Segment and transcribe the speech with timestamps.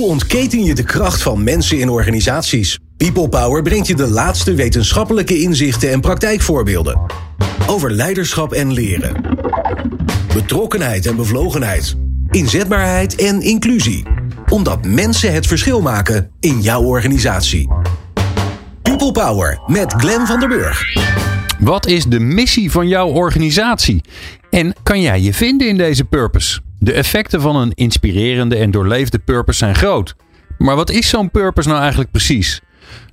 [0.00, 2.78] Hoe ontketen je de kracht van mensen in organisaties?
[2.96, 7.00] People Power brengt je de laatste wetenschappelijke inzichten en praktijkvoorbeelden.
[7.66, 9.36] Over leiderschap en leren.
[10.34, 11.96] Betrokkenheid en bevlogenheid.
[12.30, 14.06] Inzetbaarheid en inclusie.
[14.48, 17.68] Omdat mensen het verschil maken in jouw organisatie.
[18.82, 20.96] People Power met Glenn van der Burg.
[21.58, 24.04] Wat is de missie van jouw organisatie?
[24.50, 26.60] En kan jij je vinden in deze purpose?
[26.82, 30.14] De effecten van een inspirerende en doorleefde purpose zijn groot.
[30.58, 32.60] Maar wat is zo'n purpose nou eigenlijk precies?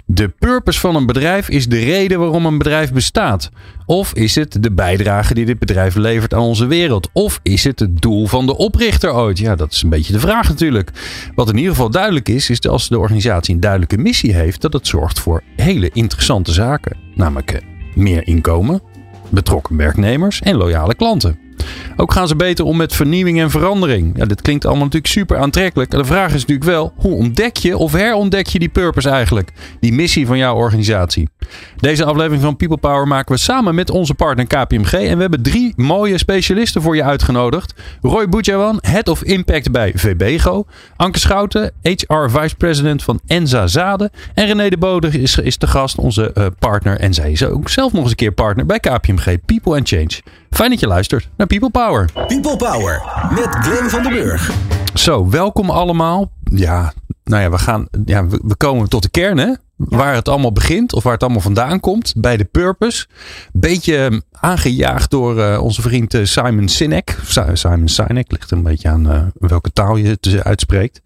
[0.05, 3.49] De purpose van een bedrijf is de reden waarom een bedrijf bestaat.
[3.85, 7.09] Of is het de bijdrage die dit bedrijf levert aan onze wereld?
[7.13, 9.37] Of is het het doel van de oprichter ooit?
[9.37, 10.91] Ja, dat is een beetje de vraag natuurlijk.
[11.35, 14.61] Wat in ieder geval duidelijk is, is dat als de organisatie een duidelijke missie heeft,
[14.61, 16.97] dat het zorgt voor hele interessante zaken.
[17.15, 17.61] Namelijk eh,
[17.95, 18.81] meer inkomen,
[19.29, 21.46] betrokken werknemers en loyale klanten.
[21.95, 24.17] Ook gaan ze beter om met vernieuwing en verandering.
[24.17, 25.91] Ja, dit klinkt allemaal natuurlijk super aantrekkelijk.
[25.91, 29.51] De vraag is natuurlijk wel, hoe ontdek je of herontdek je die purpose eigenlijk?
[29.79, 31.29] Die missie van jouw organisatie.
[31.77, 34.91] Deze aflevering van People Power maken we samen met onze partner KPMG.
[34.93, 37.73] En we hebben drie mooie specialisten voor je uitgenodigd.
[38.01, 40.65] Roy Boetjawan, Head of Impact bij VBGO.
[40.95, 44.11] Anke Schouten, HR Vice President van Enza Zade.
[44.33, 46.99] En René de Bode is, is de gast, onze uh, partner.
[46.99, 50.21] En zij is ook zelf nog eens een keer partner bij KPMG People and Change.
[50.49, 52.09] Fijn dat je luistert naar People Power.
[52.27, 54.51] People Power met Glenn van den Burg.
[54.93, 56.31] Zo, welkom allemaal.
[56.43, 59.53] Ja, nou ja, we, gaan, ja, we, we komen tot de kern, hè?
[59.75, 62.13] Waar het allemaal begint of waar het allemaal vandaan komt.
[62.17, 63.07] Bij de purpose.
[63.53, 67.17] Beetje aangejaagd door uh, onze vriend uh, Simon Sinek.
[67.53, 71.01] Simon Sinek ligt een beetje aan uh, welke taal je het uitspreekt.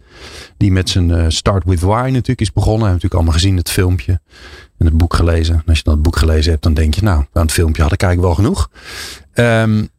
[0.58, 2.90] Die met zijn Start With Why natuurlijk is begonnen.
[2.90, 4.20] Heeft natuurlijk allemaal gezien het filmpje
[4.78, 5.56] en het boek gelezen.
[5.56, 7.82] En als je dan het boek gelezen hebt, dan denk je, nou, aan het filmpje
[7.82, 8.70] had ik eigenlijk wel genoeg.
[9.34, 9.90] Um,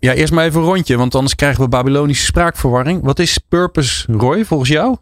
[0.00, 3.02] ja, eerst maar even een rondje, want anders krijgen we Babylonische spraakverwarring.
[3.02, 4.96] Wat is purpose, Roy, volgens jou?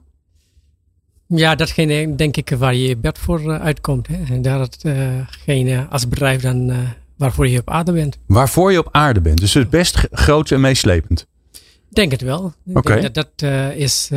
[1.26, 4.06] Ja, datgene denk ik waar je bed voor uitkomt.
[4.06, 4.34] Hè?
[4.34, 6.78] En datgene uh, als bedrijf dan uh,
[7.16, 8.18] waarvoor je op aarde bent.
[8.26, 9.40] Waarvoor je op aarde bent.
[9.40, 11.26] Dus het best groot en meeslepend.
[11.88, 12.54] Denk het wel.
[12.66, 12.78] Oké.
[12.78, 13.00] Okay.
[13.00, 14.10] Dat, dat uh, is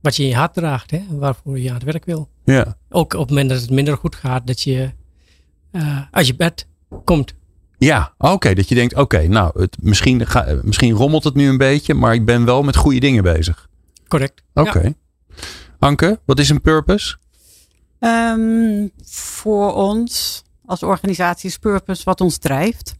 [0.00, 0.90] wat je in je hart draagt.
[0.90, 1.00] Hè?
[1.10, 2.28] Waarvoor je aan het werk wil.
[2.44, 2.76] Ja.
[2.88, 4.46] Ook op het moment dat het minder goed gaat.
[4.46, 4.90] Dat je
[6.10, 6.66] als je bed
[7.04, 7.34] komt.
[7.78, 8.32] Ja, oké.
[8.32, 8.54] Okay.
[8.54, 11.94] Dat je denkt, oké, okay, nou, het, misschien, ga, misschien rommelt het nu een beetje.
[11.94, 13.68] Maar ik ben wel met goede dingen bezig.
[14.08, 14.42] Correct.
[14.54, 14.68] Oké.
[14.68, 14.84] Okay.
[14.84, 14.92] Ja.
[15.78, 17.16] Anke, wat is een purpose?
[18.00, 22.94] Um, voor ons als organisatie is purpose wat ons drijft.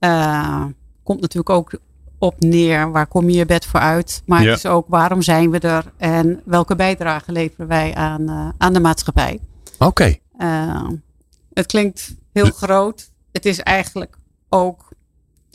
[0.00, 0.64] Uh,
[1.02, 1.78] komt natuurlijk ook
[2.18, 4.22] op neer waar kom je je bed voor uit.
[4.26, 4.48] Maar ja.
[4.48, 8.72] het is ook waarom zijn we er en welke bijdrage leveren wij aan, uh, aan
[8.72, 9.40] de maatschappij.
[9.78, 9.84] Oké.
[9.84, 10.20] Okay.
[10.38, 10.88] Uh,
[11.52, 13.10] het klinkt heel groot.
[13.42, 14.88] Het is eigenlijk ook,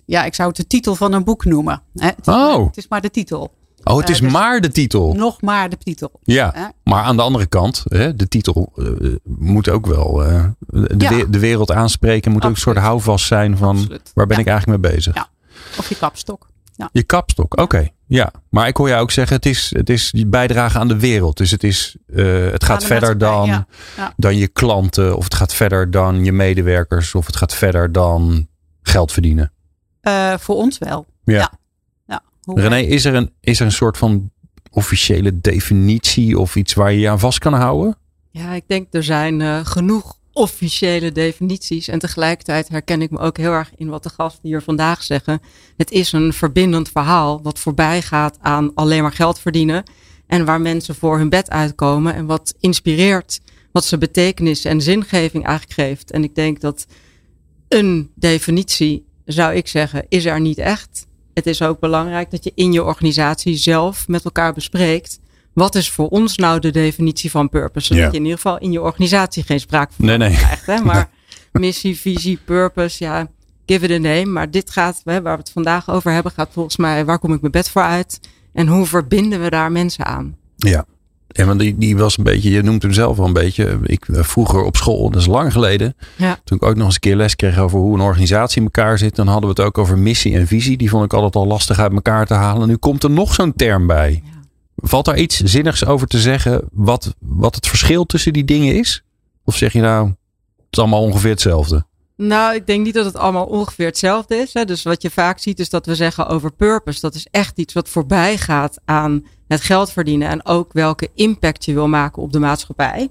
[0.05, 1.81] ja, ik zou het de titel van een boek noemen.
[1.95, 2.07] Hè?
[2.07, 2.55] Het, is oh.
[2.55, 3.53] maar, het is maar de titel.
[3.83, 5.13] Oh, het is uh, dus maar de titel.
[5.13, 6.11] Nog maar de titel.
[6.23, 6.65] Ja, hè?
[6.83, 11.25] maar aan de andere kant, hè, de titel uh, moet ook wel uh, de, ja.
[11.25, 12.31] de, wereld aanspreken.
[12.31, 12.67] Moet Absoluut.
[12.67, 14.11] ook een soort houvast zijn van Absoluut.
[14.13, 14.41] waar ben ja.
[14.41, 15.15] ik eigenlijk mee bezig.
[15.15, 15.27] Ja.
[15.77, 16.47] Of je kapstok.
[16.77, 16.89] Ja.
[16.91, 17.61] Je kapstok, oké.
[17.61, 17.91] Okay.
[18.05, 20.99] Ja, maar ik hoor jou ook zeggen, het is, het is die bijdrage aan de
[20.99, 21.37] wereld.
[21.37, 21.95] Dus het, is,
[22.51, 23.65] het gaat verder dan,
[24.15, 25.17] dan je klanten.
[25.17, 27.15] Of het gaat verder dan je medewerkers.
[27.15, 28.47] Of het gaat verder dan
[28.81, 29.51] geld verdienen.
[30.39, 31.51] voor ons wel, ja.
[32.55, 34.31] René, is er, een, is er een soort van
[34.71, 37.97] officiële definitie of iets waar je je aan vast kan houden?
[38.31, 41.87] Ja, ik denk er zijn uh, genoeg officiële definities.
[41.87, 45.41] En tegelijkertijd herken ik me ook heel erg in wat de gasten hier vandaag zeggen.
[45.77, 49.83] Het is een verbindend verhaal wat voorbij gaat aan alleen maar geld verdienen.
[50.27, 53.39] En waar mensen voor hun bed uitkomen en wat inspireert,
[53.71, 56.11] wat ze betekenis en zingeving eigenlijk geeft.
[56.11, 56.85] En ik denk dat
[57.67, 62.51] een definitie, zou ik zeggen, is er niet echt het is ook belangrijk dat je
[62.55, 65.19] in je organisatie zelf met elkaar bespreekt.
[65.57, 67.85] Wat is voor ons nou de definitie van purpose?
[67.85, 68.09] Zodat Ja.
[68.11, 70.35] je in ieder geval in je organisatie geen sprake van Nee, nee.
[70.35, 70.65] krijgt.
[70.65, 70.81] Hè?
[70.81, 71.09] Maar
[71.51, 73.27] missie, visie, purpose, ja,
[73.65, 74.25] give it a name.
[74.25, 77.33] Maar dit gaat, hè, waar we het vandaag over hebben, gaat volgens mij waar kom
[77.33, 78.19] ik mijn bed voor uit?
[78.53, 80.35] En hoe verbinden we daar mensen aan?
[80.55, 80.85] Ja.
[81.27, 83.79] Ja, want die, die was een beetje, je noemt hem zelf wel een beetje.
[83.83, 85.95] Ik eh, vroeger op school, dat is lang geleden.
[86.15, 86.39] Ja.
[86.43, 88.97] Toen ik ook nog eens een keer les kreeg over hoe een organisatie in elkaar
[88.97, 89.15] zit.
[89.15, 90.77] Dan hadden we het ook over missie en visie.
[90.77, 92.67] Die vond ik altijd al lastig uit elkaar te halen.
[92.67, 94.21] Nu komt er nog zo'n term bij.
[94.25, 94.35] Ja.
[94.81, 96.69] Valt daar iets zinnigs over te zeggen?
[96.71, 99.03] Wat, wat het verschil tussen die dingen is?
[99.43, 101.85] Of zeg je nou, het is allemaal ongeveer hetzelfde?
[102.17, 104.53] Nou, ik denk niet dat het allemaal ongeveer hetzelfde is.
[104.53, 104.65] Hè.
[104.65, 107.01] Dus wat je vaak ziet is dat we zeggen over purpose.
[107.01, 110.29] Dat is echt iets wat voorbij gaat aan het geld verdienen.
[110.29, 113.09] En ook welke impact je wil maken op de maatschappij.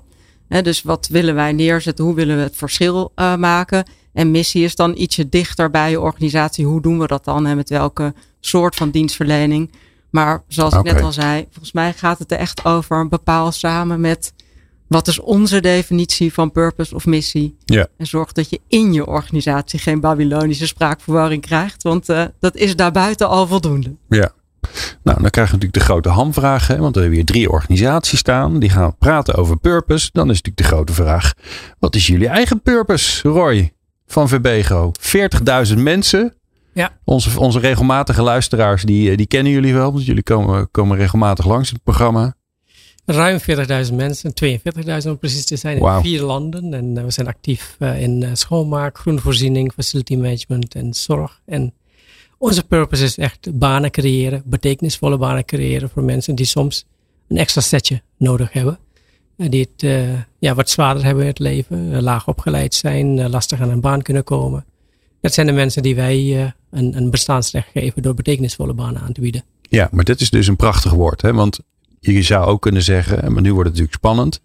[0.48, 2.04] Hè, dus wat willen wij neerzetten?
[2.04, 3.84] Hoe willen we het verschil uh, maken?
[4.12, 6.66] En missie is dan ietsje dichter bij je organisatie.
[6.66, 7.46] Hoe doen we dat dan?
[7.46, 9.70] En met welke soort van dienstverlening?
[10.16, 14.00] Maar zoals ik net al zei, volgens mij gaat het er echt over bepaal samen
[14.00, 14.32] met
[14.86, 17.56] wat is onze definitie van purpose of missie.
[17.64, 17.86] Ja.
[17.96, 22.76] En zorg dat je in je organisatie geen Babylonische spraakverwarring krijgt, want uh, dat is
[22.76, 23.96] daarbuiten al voldoende.
[24.08, 24.30] Ja.
[25.02, 28.18] Nou, dan krijg je natuurlijk de grote hamvraag, hè, want we hebben hier drie organisaties
[28.18, 28.58] staan.
[28.58, 30.08] Die gaan praten over purpose.
[30.12, 31.32] Dan is natuurlijk de grote vraag,
[31.78, 33.72] wat is jullie eigen purpose, Roy
[34.06, 34.92] van Verbego?
[35.68, 36.34] 40.000 mensen.
[36.76, 36.98] Ja.
[37.04, 41.46] Onze, onze regelmatige luisteraars, die, eh, die kennen jullie wel, want jullie komen, komen regelmatig
[41.46, 42.34] langs in het programma.
[43.04, 46.74] Ruim 40.000 mensen, 42.000 om precies te zijn, in vier landen.
[46.74, 51.40] En eh, we zijn actief uh, in schoonmaak, groenvoorziening, facility management en zorg.
[51.46, 51.74] En
[52.38, 56.86] onze purpose is echt banen creëren, betekenisvolle banen creëren voor mensen die soms
[57.28, 58.78] een extra setje nodig hebben.
[59.36, 60.08] Die het uh,
[60.38, 64.24] ja, wat zwaarder hebben in het leven, laag opgeleid zijn, lastig aan een baan kunnen
[64.24, 64.64] komen.
[65.26, 69.20] Dat zijn de mensen die wij een, een bestaansrecht geven door betekenisvolle banen aan te
[69.20, 69.44] bieden.
[69.62, 71.22] Ja, maar dit is dus een prachtig woord.
[71.22, 71.32] Hè?
[71.32, 71.58] Want
[72.00, 74.40] je zou ook kunnen zeggen, maar nu wordt het natuurlijk spannend.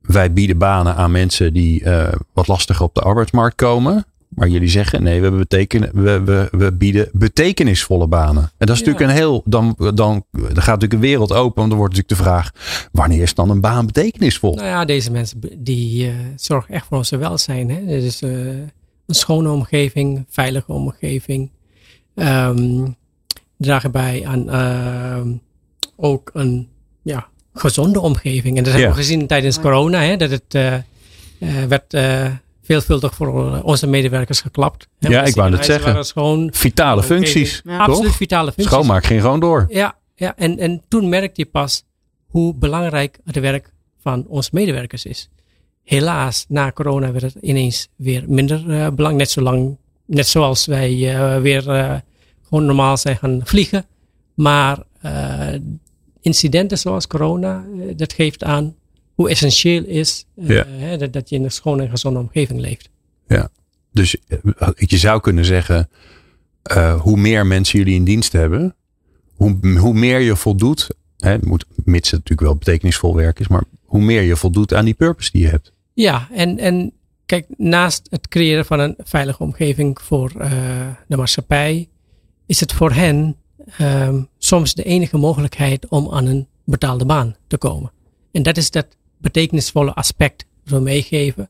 [0.00, 1.84] Wij bieden banen aan mensen die
[2.32, 4.04] wat lastiger op de arbeidsmarkt komen.
[4.28, 8.42] Maar jullie zeggen nee, we, beteken, we, we, we bieden betekenisvolle banen.
[8.42, 9.42] En dat is natuurlijk een heel.
[9.44, 11.54] Dan, dan, dan gaat natuurlijk een wereld open.
[11.54, 12.50] Want dan wordt natuurlijk de vraag:
[12.92, 14.54] wanneer is dan een baan betekenisvol?
[14.54, 17.70] Nou ja, deze mensen die uh, zorgen echt voor ons welzijn.
[17.70, 17.84] Hè?
[17.84, 18.30] Dus uh,
[19.06, 21.50] een schone omgeving, veilige omgeving.
[22.14, 22.96] Um,
[23.56, 25.32] dragen bij aan uh,
[25.96, 26.68] ook een
[27.02, 28.56] ja, gezonde omgeving.
[28.56, 30.82] En dat hebben we gezien tijdens corona, hè, dat het
[31.68, 31.96] werd
[32.62, 34.88] veelvuldig voor onze medewerkers geklapt.
[34.98, 36.04] Ja, ik wou het zeggen.
[36.04, 37.60] Gewoon vitale functies.
[37.64, 37.78] Ja.
[37.78, 38.66] Absoluut vitale functies.
[38.66, 39.66] Schoonmaak ging gewoon door.
[39.68, 40.36] Ja, ja.
[40.36, 41.84] En, en toen merkte je pas
[42.26, 43.72] hoe belangrijk het werk
[44.02, 45.28] van onze medewerkers is.
[45.86, 49.16] Helaas, na corona werd het ineens weer minder uh, belangrijk.
[49.16, 51.94] Net, zo lang, net zoals wij uh, weer uh,
[52.48, 53.86] gewoon normaal zijn gaan vliegen.
[54.34, 54.82] Maar
[56.20, 57.64] incidenten zoals corona,
[57.96, 58.74] dat geeft aan
[59.14, 60.66] hoe essentieel is ja.
[60.66, 62.88] hè, dat, dat, je in een schone en gezonde omgeving leeft.
[63.28, 63.50] Ja,
[63.92, 64.16] dus
[64.74, 65.88] je zou kunnen zeggen,
[66.98, 68.74] hoe meer mensen jullie in dienst hebben,
[69.34, 73.64] hoe, hoe meer je voldoet, hè, moet, mits het natuurlijk wel betekenisvol werk is, maar
[73.84, 75.72] hoe meer je voldoet aan die purpose die je hebt.
[75.96, 76.92] Ja, en, en
[77.26, 80.32] kijk, naast het creëren van een veilige omgeving voor
[81.08, 81.88] de maatschappij,
[82.46, 83.36] is het voor hen
[83.80, 87.92] um, soms de enige mogelijkheid om aan een betaalde baan te komen.
[88.32, 88.86] En dat is dat
[89.18, 91.48] betekenisvolle aspect wil meegeven.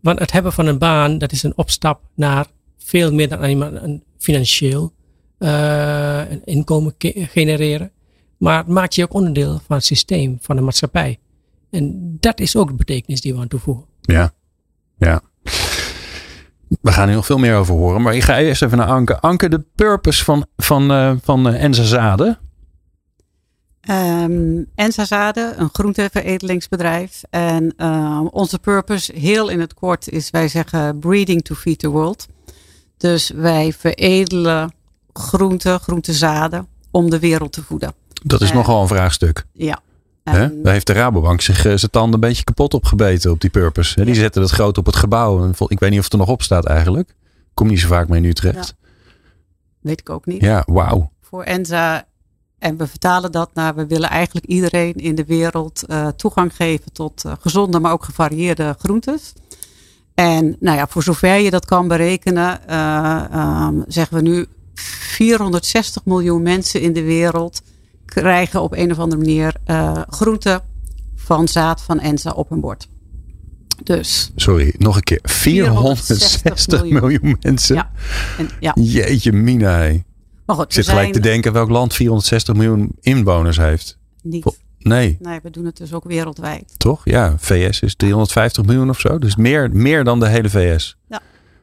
[0.00, 2.46] Want het hebben van een baan, dat is een opstap naar
[2.78, 4.92] veel meer dan alleen maar een financieel
[5.38, 7.90] uh, inkomen genereren.
[8.36, 11.18] Maar het maakt je ook onderdeel van het systeem, van de maatschappij.
[11.70, 13.84] En dat is ook de betekenis die we aan toevoegen.
[14.00, 14.32] Ja,
[14.98, 15.20] ja.
[16.80, 18.02] We gaan er nog veel meer over horen.
[18.02, 19.20] Maar ik ga eerst even naar Anke.
[19.20, 22.38] Anke, de purpose van, van, uh, van uh, Enza Zade.
[23.90, 27.22] Um, Enzazade, een groenteveredelingsbedrijf.
[27.30, 31.88] En uh, onze purpose, heel in het kort, is wij zeggen breeding to feed the
[31.88, 32.26] world.
[32.96, 34.72] Dus wij veredelen
[35.12, 37.94] groenten, groentezaden om de wereld te voeden.
[38.22, 39.46] Dat is en, nogal een vraagstuk.
[39.52, 39.80] Ja.
[40.34, 43.50] En, Daar heeft de Rabobank zich uh, zijn tanden een beetje kapot opgebeten op die
[43.50, 44.04] purpose.
[44.04, 45.50] Die zetten dat groot op het gebouw.
[45.66, 47.14] Ik weet niet of het er nog op staat eigenlijk.
[47.54, 48.74] Kom niet zo vaak mee nu terecht.
[48.80, 48.88] Ja.
[49.80, 50.40] Weet ik ook niet.
[50.40, 51.10] Ja, wauw.
[51.20, 52.06] Voor Enza
[52.58, 56.92] en we vertalen dat naar, we willen eigenlijk iedereen in de wereld uh, toegang geven
[56.92, 59.32] tot uh, gezonde, maar ook gevarieerde groentes.
[60.14, 66.04] En nou ja, voor zover je dat kan berekenen, uh, um, zeggen we nu 460
[66.04, 67.62] miljoen mensen in de wereld
[68.08, 69.54] krijgen op een of andere manier
[70.08, 70.62] groenten
[71.14, 72.88] van zaad van Enza op hun bord.
[73.82, 74.30] Dus.
[74.36, 75.20] Sorry, nog een keer.
[75.22, 77.00] 460 miljoen.
[77.00, 77.36] miljoen.
[77.40, 77.74] mensen.
[77.74, 77.90] Ja.
[78.38, 78.72] En, ja.
[78.74, 79.92] Jeetje, mina.
[80.46, 83.98] Maar goed, ik zit gelijk te denken welk land 460 miljoen inwoners heeft.
[84.22, 84.56] Niet.
[84.78, 85.16] Nee.
[85.20, 86.74] Nee, we doen het dus ook wereldwijd.
[86.76, 87.00] Toch?
[87.04, 89.18] Ja, VS is 350 miljoen of zo.
[89.18, 90.96] Dus meer, meer dan de hele VS.
[91.08, 91.20] Ja.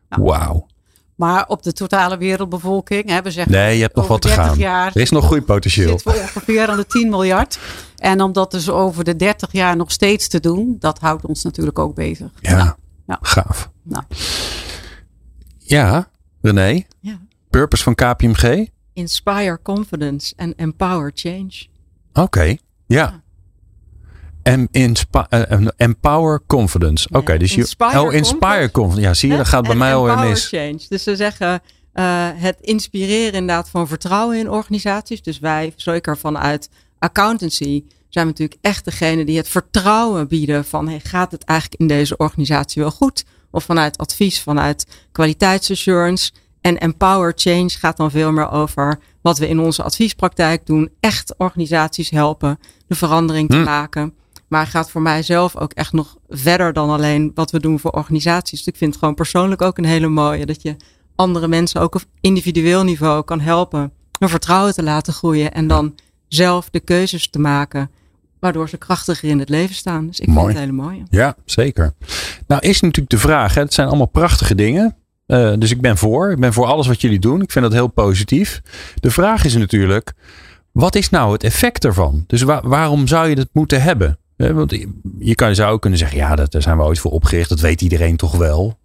[0.09, 0.21] ja.
[0.21, 0.67] Wauw.
[1.15, 3.53] Maar op de totale wereldbevolking, hè, we zeggen.
[3.53, 4.57] Nee, je hebt nog wat te gaan.
[4.57, 5.89] Jaar er is nog groeipotentieel.
[5.89, 7.59] Zitten we ongeveer aan de 10 miljard.
[7.95, 11.43] En om dat dus over de 30 jaar nog steeds te doen, dat houdt ons
[11.43, 12.29] natuurlijk ook bezig.
[12.39, 13.17] Ja, nou, ja.
[13.21, 13.69] gaaf.
[13.83, 14.03] Nou.
[15.57, 16.09] Ja,
[16.41, 16.83] René.
[16.99, 17.19] Ja.
[17.49, 18.67] Purpose van KPMG?
[18.93, 21.65] Inspire confidence en empower change.
[22.09, 22.59] Oké, okay.
[22.85, 22.97] ja.
[22.97, 23.23] ja.
[24.45, 27.07] En inspa uh, empower confidence.
[27.07, 27.61] Oké, okay, dus je.
[27.61, 29.07] Inspire oh, inspire confidence.
[29.07, 30.47] Ja, zie je, dat gaat bij en mij alweer mis.
[30.47, 30.79] change.
[30.89, 31.61] Dus ze zeggen
[31.93, 35.21] uh, het inspireren inderdaad van vertrouwen in organisaties.
[35.21, 40.87] Dus wij, zeker vanuit accountancy, zijn we natuurlijk echt degene die het vertrouwen bieden van
[40.87, 43.23] hey, gaat het eigenlijk in deze organisatie wel goed?
[43.51, 49.47] Of vanuit advies, vanuit kwaliteitsassurance En empower change gaat dan veel meer over wat we
[49.47, 50.89] in onze adviespraktijk doen.
[50.99, 53.63] Echt organisaties helpen de verandering te Hm.
[53.63, 54.13] maken.
[54.47, 57.91] Maar gaat voor mij zelf ook echt nog verder dan alleen wat we doen voor
[57.91, 58.57] organisaties.
[58.63, 60.45] Dus ik vind het gewoon persoonlijk ook een hele mooie.
[60.45, 60.75] Dat je
[61.15, 63.91] andere mensen ook op individueel niveau kan helpen.
[64.19, 65.53] Hun vertrouwen te laten groeien.
[65.53, 65.95] En dan
[66.27, 67.91] zelf de keuzes te maken.
[68.39, 70.07] Waardoor ze krachtiger in het leven staan.
[70.07, 70.39] Dus ik Mooi.
[70.39, 71.03] vind het hele mooie.
[71.09, 71.93] Ja, zeker.
[72.47, 74.95] Nou is natuurlijk de vraag, hè, het zijn allemaal prachtige dingen.
[75.25, 76.31] Eh, dus ik ben voor.
[76.31, 77.41] Ik ben voor alles wat jullie doen.
[77.41, 78.61] Ik vind dat heel positief.
[78.99, 80.13] De vraag is natuurlijk,
[80.71, 82.23] wat is nou het effect ervan?
[82.27, 84.17] Dus wa- waarom zou je dat moeten hebben?
[84.37, 84.71] Want
[85.19, 87.49] je- kan, zou kunnen zeggen, ja, daar zijn we ooit voor opgericht.
[87.49, 88.77] Dat weet iedereen toch wel.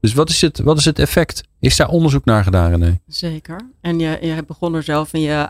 [0.00, 1.42] Dus wat is, het, wat is het effect?
[1.60, 3.00] Is daar onderzoek naar gedaan, René?
[3.06, 3.70] Zeker.
[3.80, 5.48] En je, je begon er zelf in je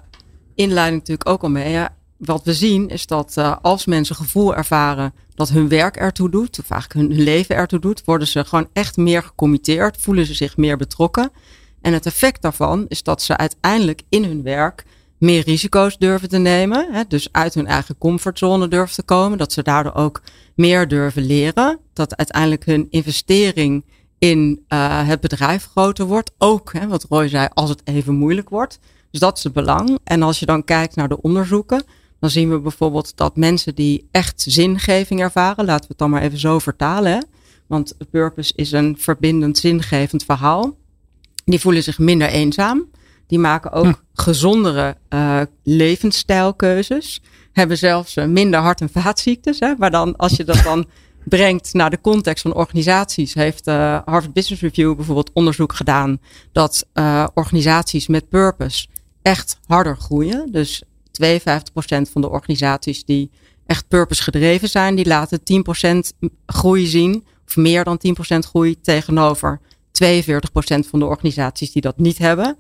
[0.55, 1.71] inleiding natuurlijk ook al mee.
[1.71, 6.31] Ja, wat we zien is dat eh, als mensen gevoel ervaren dat hun werk ertoe
[6.31, 10.35] doet, of hun, hun leven ertoe doet, worden ze gewoon echt meer gecommitteerd, voelen ze
[10.35, 11.31] zich meer betrokken.
[11.81, 14.85] En het effect daarvan is dat ze uiteindelijk in hun werk
[15.23, 16.89] meer risico's durven te nemen.
[16.93, 19.39] Hè, dus uit hun eigen comfortzone durven te komen.
[19.39, 20.23] Dat ze daardoor ook
[20.55, 21.79] meer durven leren.
[21.93, 23.85] Dat uiteindelijk hun investering
[24.19, 26.33] in eh, het bedrijf groter wordt.
[26.39, 28.79] Ook, hè, wat Roy zei, als het even moeilijk wordt.
[29.11, 29.99] Dus dat is het belang.
[30.05, 31.83] En als je dan kijkt naar de onderzoeken,
[32.21, 36.23] dan zien we bijvoorbeeld dat mensen die echt zingeving ervaren, laten we het dan maar
[36.23, 37.13] even zo vertalen.
[37.13, 37.19] Hè?
[37.67, 40.77] Want purpose is een verbindend, zingevend verhaal.
[41.45, 42.89] Die voelen zich minder eenzaam.
[43.33, 47.23] Die maken ook gezondere eh, levensstijlkeuzes.
[47.53, 49.61] Hebben zelfs eh, minder hart- en vaatziektes.
[49.61, 49.75] Hè?
[49.79, 50.87] Maar dan, als je dat dan
[51.25, 53.75] brengt naar de context van organisaties, heeft eh,
[54.05, 56.21] Harvard Business Review bijvoorbeeld onderzoek gedaan
[56.53, 56.87] dat
[57.35, 58.87] organisaties met purpose
[59.23, 60.53] echt harder groeien.
[60.53, 60.87] Dus 52%
[61.87, 63.31] van de organisaties die
[63.67, 65.41] echt purpose gedreven zijn, die laten
[66.25, 68.01] 10% groei zien, of meer dan
[68.35, 69.61] 10% groei tegenover
[70.05, 72.57] 42% van de organisaties die dat niet hebben.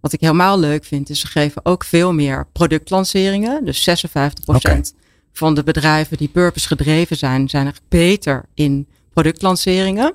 [0.00, 3.64] Wat ik helemaal leuk vind, is ze geven ook veel meer productlanceringen.
[3.64, 4.04] Dus 56%
[4.44, 4.80] Oké.
[5.32, 10.14] van de bedrijven die purpose gedreven zijn, zijn echt beter in productlanceringen.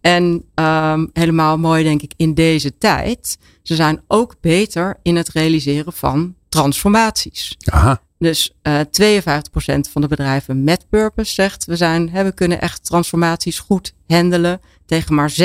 [0.00, 3.38] En um, helemaal mooi, denk ik, in deze tijd.
[3.62, 7.56] Ze zijn ook beter in het realiseren van transformaties.
[7.64, 8.00] Aha.
[8.18, 8.84] Dus uh, 52%
[9.90, 14.60] van de bedrijven met purpose zegt, we, zijn, hè, we kunnen echt transformaties goed handelen.
[14.86, 15.44] Tegen maar 16%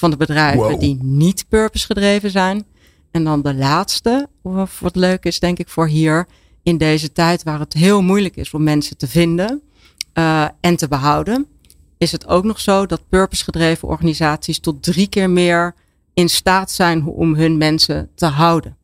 [0.00, 0.80] van de bedrijven Wow.
[0.80, 2.64] die niet purpose gedreven zijn.
[3.10, 4.28] En dan de laatste,
[4.80, 6.26] wat leuk is denk ik voor hier,
[6.62, 9.62] in deze tijd waar het heel moeilijk is om mensen te vinden
[10.14, 11.46] uh, en te behouden,
[11.98, 15.74] is het ook nog zo dat purpose gedreven organisaties tot drie keer meer
[16.14, 18.76] in staat zijn om hun mensen te houden.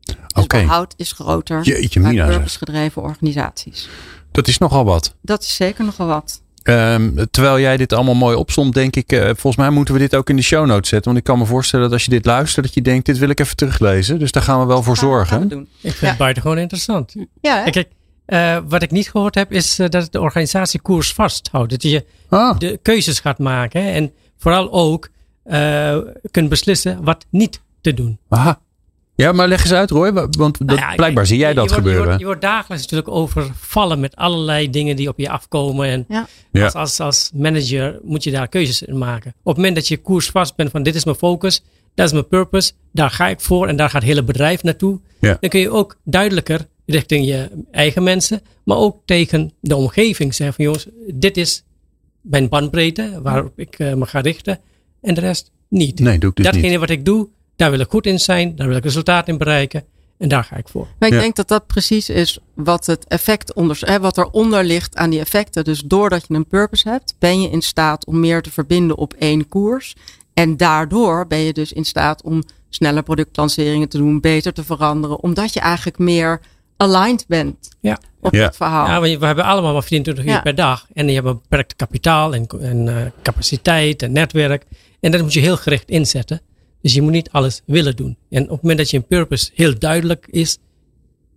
[0.00, 0.60] Dus Oké.
[0.60, 3.88] behoud is groter Jeetje bij purpose gedreven organisaties.
[4.30, 5.14] Dat is nogal wat.
[5.22, 6.42] Dat is zeker nogal wat.
[6.70, 10.14] Ehm, terwijl jij dit allemaal mooi opstond, denk ik, eh, volgens mij moeten we dit
[10.16, 11.06] ook in de show notes zetten.
[11.12, 13.28] Want ik kan me voorstellen dat als je dit luistert, dat je denkt, dit wil
[13.28, 14.18] ik even teruglezen.
[14.18, 15.48] Dus daar gaan we wel voor zorgen.
[15.48, 15.60] doen.
[15.60, 16.08] Ik vind Ja.
[16.08, 17.14] het buitengewoon interessant.
[17.40, 17.70] Ja, hè?
[17.70, 17.88] Kijk,
[18.26, 21.70] eh, wat ik niet gehoord heb, is eh, dat de organisatie koers vasthoudt.
[21.70, 23.82] Dat je Ah, de keuzes gaat maken.
[23.84, 25.08] hè, En vooral ook
[25.44, 25.96] eh,
[26.30, 28.18] kunt beslissen wat niet te doen.
[28.28, 28.60] aha.
[29.14, 30.12] Ja, maar leg eens uit, Roy.
[30.12, 32.04] wa- Want dat, Nou ja, blijkbaar kijk, zie jij je dat wordt- Je gebeuren.
[32.06, 35.86] wordt, je wordt dagelijks natuurlijk overvallen met allerlei dingen die op je afkomen.
[35.88, 36.04] En
[36.52, 36.64] Ja.
[36.64, 39.30] Als, als, als manager moet je daar keuzes in maken.
[39.30, 41.62] Op het moment dat je koers vast bent van dit is mijn focus,
[41.94, 45.00] dat is mijn purpose, daar ga ik voor en daar gaat het hele bedrijf naartoe.
[45.20, 45.36] Ja.
[45.40, 50.54] Dan kun je ook duidelijker richting je eigen mensen, maar ook tegen de omgeving zeggen
[50.56, 51.64] van jongens, dit is
[52.20, 54.58] mijn bandbreedte waarop ik eh, me ga richten
[55.02, 55.98] en de rest niet.
[56.00, 56.78] Nee, doe ik dus Datgene niet.
[56.78, 57.28] wat ik doe,
[57.60, 59.84] daar wil ik goed in zijn, daar wil ik resultaat in bereiken
[60.18, 60.86] en daar ga ik voor.
[60.98, 61.20] Maar ik Ja.
[61.20, 65.20] denk dat dat precies is wat het effect onder, hè, wat eronder ligt aan die
[65.20, 65.64] effecten.
[65.64, 69.12] Dus doordat je een purpose hebt, ben je in staat om meer te verbinden op
[69.12, 69.94] één koers.
[70.34, 75.20] En daardoor ben je dus in staat om sneller productlanceringen te doen, beter te veranderen,
[75.22, 76.40] omdat je eigenlijk meer
[76.76, 77.98] aligned bent Ja.
[78.20, 78.42] op Ja.
[78.44, 78.86] het verhaal.
[78.86, 80.40] Ja, want we hebben allemaal maar 24 uur Ja.
[80.40, 80.86] per dag.
[80.92, 84.64] En die hebben beperkt kapitaal en, en eh, capaciteit en netwerk.
[85.00, 86.40] En dat moet je heel gericht inzetten.
[86.82, 88.16] Dus je moet niet alles willen doen.
[88.30, 90.58] En op het moment dat je een purpose heel duidelijk is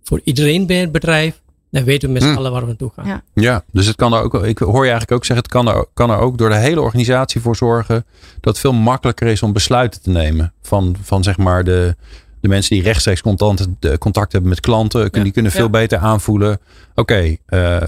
[0.02, 2.36] voor iedereen bij het bedrijf, dan weten we met z'n Hmm.
[2.38, 3.06] allen waar we naartoe gaan.
[3.06, 3.22] Ja.
[3.34, 5.86] Ja, dus het kan er ook, ik hoor je eigenlijk ook zeggen, het kan er,
[5.94, 8.04] kan er ook door de hele organisatie voor zorgen
[8.40, 10.52] dat het veel makkelijker is om besluiten te nemen.
[10.62, 11.96] Van, van zeg maar de,
[12.40, 15.22] de mensen die rechtstreeks contact, de- contact hebben met klanten, Ja.
[15.22, 15.70] die kunnen veel Ja.
[15.70, 16.58] beter aanvoelen.
[16.94, 17.82] Oké, eh,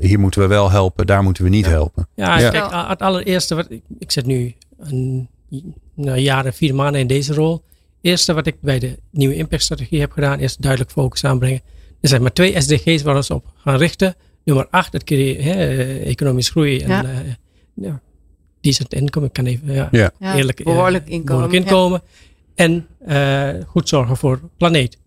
[0.00, 1.70] hier moeten we wel helpen, daar moeten we niet Ja.
[1.70, 2.08] helpen.
[2.14, 2.50] Ja, Ja.
[2.50, 5.28] kijk, het allereerste, wat, ik, ik zit nu een,
[5.94, 7.52] nou, een jaar en vier maanden in deze rol.
[7.52, 7.62] Het
[8.10, 11.60] eerste wat ik bij de nieuwe impactstrategie heb gedaan, is duidelijk focus aanbrengen.
[12.00, 14.14] Er zijn maar twee SDG's waar we ons op gaan richten.
[14.44, 17.04] Nummer acht, het creë- hè, eh, economisch groei en Ja.
[17.04, 17.18] eh,
[17.74, 18.00] ja,
[18.60, 19.28] decent inkomen.
[19.28, 20.10] Ik kan even ja, Ja.
[20.18, 21.26] Ja, eerlijk, eh, behoorlijk inkomen.
[21.26, 22.02] behoorlijk inkomen.
[22.54, 24.98] En eh, goed zorgen voor de planeet.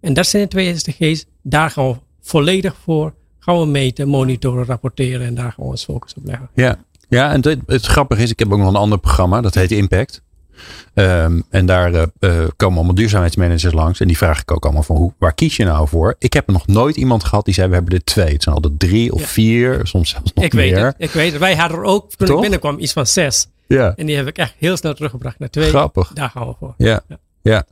[0.00, 1.24] En dat zijn de twee SDG's.
[1.42, 3.14] Daar gaan we volledig voor.
[3.38, 5.26] Gaan we meten, monitoren, rapporteren.
[5.26, 6.48] En daar gaan we ons focus op leggen.
[6.54, 6.84] Ja,
[7.18, 9.70] ja en het, het grappige is, ik heb ook nog een ander programma, dat heet
[9.72, 10.22] Impact.
[10.94, 14.00] Ehm, en daar eh, eh, komen allemaal duurzaamheidsmanagers langs.
[14.00, 16.14] En die vraag ik ook allemaal van, hoe, waar kies je nou voor?
[16.18, 18.32] Ik heb nog nooit iemand gehad die zei, we hebben er twee.
[18.32, 19.26] Het zijn altijd drie of Ja.
[19.26, 20.74] vier, soms zelfs nog ik meer.
[20.74, 20.94] weet het.
[20.98, 21.40] Ik weet het.
[21.40, 22.34] Wij hadden er ook, toen Toch?
[22.36, 23.46] ik binnenkwam, iets van zes.
[23.66, 25.68] Ja, En die heb ik echt heel snel teruggebracht naar twee.
[25.68, 26.10] grappig.
[26.14, 26.74] Daar gaan we voor.
[26.76, 27.16] Ja, Ja.
[27.42, 27.64] Ja.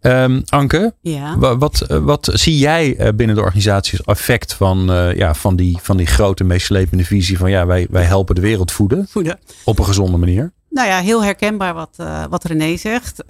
[0.00, 1.38] Ehm, Anke, Ja.
[1.56, 5.56] wat, eh, wat zie jij eh, binnen de organisatie als effect van, eh, ja, van,
[5.56, 9.34] die, van die grote, meeslepende visie van ja, wij, wij helpen de wereld voeden Goeie.
[9.64, 10.52] op een gezonde manier?
[10.70, 11.96] Nou ja, heel herkenbaar wat,
[12.30, 13.24] wat René zegt.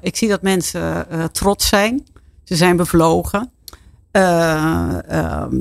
[0.00, 2.06] Ik zie dat mensen trots zijn.
[2.44, 3.50] Ze zijn bevlogen.
[4.10, 5.56] Eh, ehm,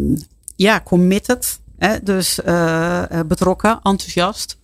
[0.55, 1.59] ja, committed.
[1.77, 2.03] Hè?
[2.03, 2.39] Dus
[3.27, 4.57] betrokken, enthousiast.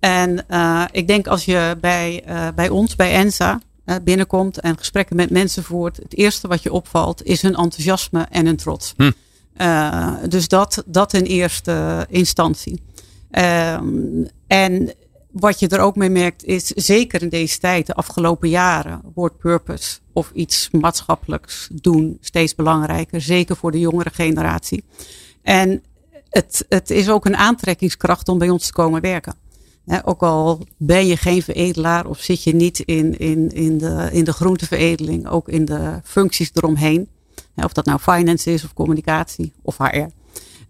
[0.00, 0.46] En
[0.90, 2.24] ik denk als je bij,
[2.54, 3.60] bij ons, bij ENSA,
[4.04, 5.96] binnenkomt en gesprekken met mensen voert.
[5.96, 8.94] Het eerste wat je opvalt is hun enthousiasme en hun trots.
[8.96, 9.10] Hm.
[9.54, 12.82] Eh, dus dat, dat in eerste instantie.
[13.30, 14.94] Ehm, en
[15.30, 19.38] wat je er ook mee merkt is, zeker in deze tijd, de afgelopen jaren, wordt
[19.38, 23.20] purpose of iets maatschappelijks doen steeds belangrijker.
[23.20, 24.84] Zeker voor de jongere generatie.
[25.42, 25.82] En
[26.28, 29.34] het, het is ook een aantrekkingskracht om bij ons te komen werken.
[30.04, 34.24] Ook al ben je geen veredelaar of zit je niet in, in, in, de, in
[34.24, 37.08] de groenteveredeling, ook in de functies eromheen.
[37.54, 40.06] Of dat nou finance is of communicatie of HR.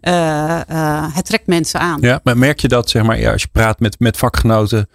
[0.01, 2.01] Eh, eh, het trekt mensen aan.
[2.01, 4.89] Ja, maar merk je dat, zeg maar, ja, als je praat met, met vakgenoten.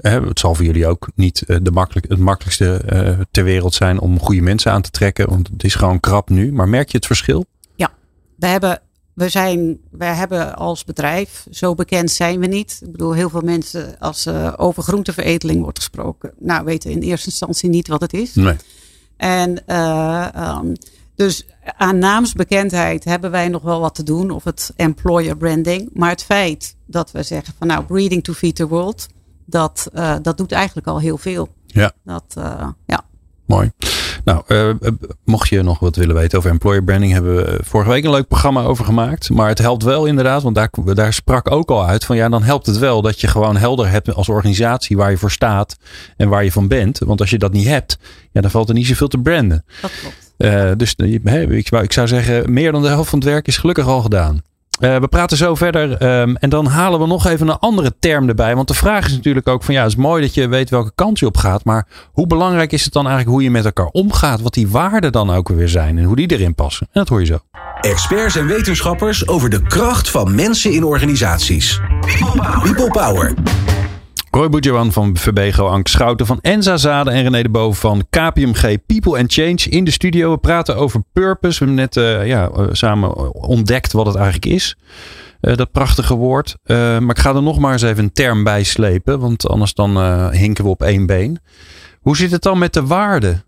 [0.00, 4.00] Hè, het zal voor jullie ook niet eh, de makkelijk, het makkelijkste ter wereld zijn
[4.00, 5.28] om goede mensen aan te trekken.
[5.28, 6.52] Want het is gewoon krap nu.
[6.52, 7.44] Maar merk je het verschil?
[8.36, 8.80] We hebben,
[9.16, 12.80] we zijn, wij hebben als bedrijf, zo bekend zijn we niet.
[12.84, 17.26] Ik bedoel, heel veel mensen, als uh, over groenteveredeling wordt gesproken, nou weten in eerste
[17.26, 18.34] instantie niet wat het is.
[18.34, 18.56] Nee.
[19.16, 20.72] En uh, um,
[21.14, 25.90] dus aan naamsbekendheid hebben wij nog wel wat te doen, of het employer branding.
[25.92, 29.06] Maar het feit dat we zeggen van nou, breeding to feed the world,
[29.44, 31.48] dat, uh, dat doet eigenlijk al heel veel.
[31.66, 31.92] Ja.
[32.04, 32.34] Dat,
[32.86, 33.04] ja.
[33.46, 33.70] Mooi.
[34.26, 34.90] Nou, uh,
[35.24, 38.28] mocht je nog wat willen weten over employer branding, hebben we vorige week een leuk
[38.28, 39.30] programma over gemaakt.
[39.30, 42.42] Maar het helpt wel inderdaad, want daar, daar sprak ook al uit van ja, dan
[42.42, 45.76] helpt het wel dat je gewoon helder hebt als organisatie waar je voor staat
[46.16, 46.98] en waar je van bent.
[46.98, 47.98] Want als je dat niet hebt,
[48.32, 49.64] ja, dan valt er niet zoveel te branden.
[49.82, 50.34] Dat klopt.
[50.38, 53.56] Uh, dus hey, ik, ik zou zeggen, meer dan de helft van het werk is
[53.56, 54.42] gelukkig al gedaan.
[54.80, 58.28] Uh, we praten zo verder um, en dan halen we nog even een andere term
[58.28, 58.54] erbij.
[58.54, 60.92] Want de vraag is natuurlijk ook van ja, het is mooi dat je weet welke
[60.94, 61.64] kant je op gaat.
[61.64, 64.40] Maar hoe belangrijk is het dan eigenlijk hoe je met elkaar omgaat?
[64.40, 66.86] Wat die waarden dan ook weer zijn en hoe die erin passen.
[66.86, 67.38] En dat hoor je zo.
[67.80, 71.80] Experts en wetenschappers over de kracht van mensen in organisaties.
[72.00, 72.60] People Power.
[72.60, 73.34] People Power.
[74.30, 78.76] Roy Boudjouan van Verbego, Anke Schouten van Enza Zaden en René de Boven van KPMG
[78.86, 80.30] People and Change in de studio.
[80.30, 81.58] We praten over purpose.
[81.58, 84.76] We hebben net uh, ja, uh, samen ontdekt wat het eigenlijk is.
[85.40, 86.56] Uh, dat prachtige woord.
[86.66, 90.20] maar ik ga er nog maar eens even een term bij slepen, want anders dan
[90.32, 91.38] hinken we op één been.
[92.00, 93.44] Hoe zit het dan met de waarde?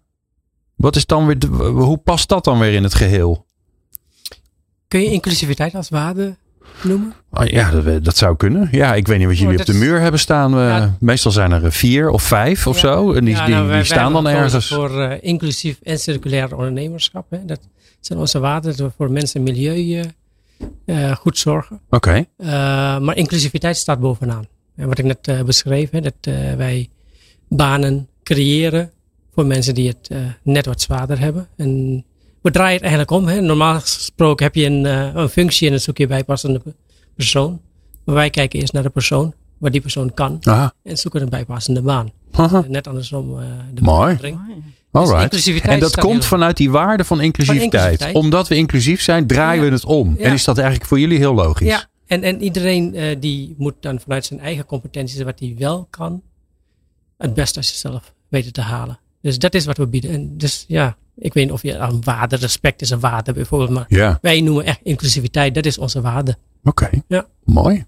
[0.76, 3.46] Wat is dan weer hoe past dat dan weer in het geheel?
[4.88, 6.36] Kun je inclusiviteit als waarde
[6.84, 7.14] noemen?
[7.30, 8.68] Oh, ja, dat, dat, zou kunnen.
[8.70, 10.50] Ja, ik weet niet wat jullie oh, op de muur hebben staan.
[10.50, 10.96] Ja.
[11.00, 13.12] Meestal zijn er vier of vijf of zo.
[13.12, 14.68] En die, nou, die, die staan dan ergens.
[14.68, 17.30] Voor inclusief en circulair ondernemerschap.
[17.30, 17.44] Hè.
[17.44, 17.60] Dat
[18.00, 20.04] zijn onze waarden dat we voor mensen en milieu
[21.14, 21.80] goed zorgen.
[21.90, 22.26] Oké.
[22.36, 22.98] Okay.
[22.98, 24.46] Maar inclusiviteit staat bovenaan.
[24.76, 26.14] En wat ik net beschreef, hè, dat
[26.56, 26.88] wij
[27.48, 28.90] banen creëren
[29.34, 30.10] voor mensen die het
[30.42, 31.48] net wat zwaarder hebben.
[31.56, 32.04] En
[32.42, 33.26] we draaien het eigenlijk om.
[33.26, 33.40] Hè.
[33.40, 36.62] Normaal gesproken heb je een, uh, een functie en dan zoek je bijpassende
[37.14, 37.60] persoon.
[38.04, 40.38] Maar wij kijken eerst naar de persoon, wat die persoon kan.
[40.42, 40.72] Aha.
[40.82, 42.10] En zoeken een bijpassende baan.
[42.32, 42.64] Aha.
[42.68, 44.18] Net andersom uh, de Mooi.
[44.90, 45.30] Alright.
[45.30, 47.70] Dus en dat komt vanuit die waarde van inclusiviteit.
[47.70, 48.14] van inclusiviteit.
[48.14, 49.68] Omdat we inclusief zijn, draaien ja.
[49.68, 50.14] we het om.
[50.18, 50.24] Ja.
[50.24, 51.68] En is dat eigenlijk voor jullie heel logisch?
[51.68, 55.86] Ja, en, en iedereen uh, die moet dan vanuit zijn eigen competenties, wat hij wel
[55.90, 56.22] kan,
[57.16, 58.98] het beste uit zichzelf weten te halen.
[59.28, 60.10] Dus dat is wat we bieden.
[60.10, 63.70] En dus ja, ik weet niet of je een waarde, respect is een waarde bijvoorbeeld.
[63.70, 64.18] Maar ja.
[64.22, 66.36] wij noemen echt inclusiviteit, dat is onze waarde.
[66.64, 67.02] Oké, okay.
[67.08, 67.26] ja.
[67.44, 67.86] mooi.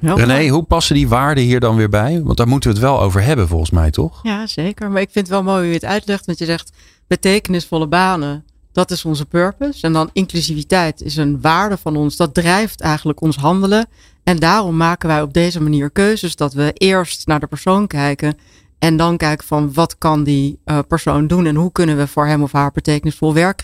[0.00, 2.22] Ja, René, hoe passen die waarden hier dan weer bij?
[2.22, 4.20] Want daar moeten we het wel over hebben volgens mij, toch?
[4.22, 4.90] Ja, zeker.
[4.90, 6.26] Maar ik vind het wel mooi hoe je het uitlegt.
[6.26, 6.72] Want je zegt
[7.06, 9.86] betekenisvolle banen, dat is onze purpose.
[9.86, 12.16] En dan inclusiviteit is een waarde van ons.
[12.16, 13.86] Dat drijft eigenlijk ons handelen.
[14.24, 16.36] En daarom maken wij op deze manier keuzes.
[16.36, 18.38] Dat we eerst naar de persoon kijken.
[18.80, 22.26] En dan kijken van wat kan die uh, persoon doen en hoe kunnen we voor
[22.26, 23.62] hem of haar betekenisvol werk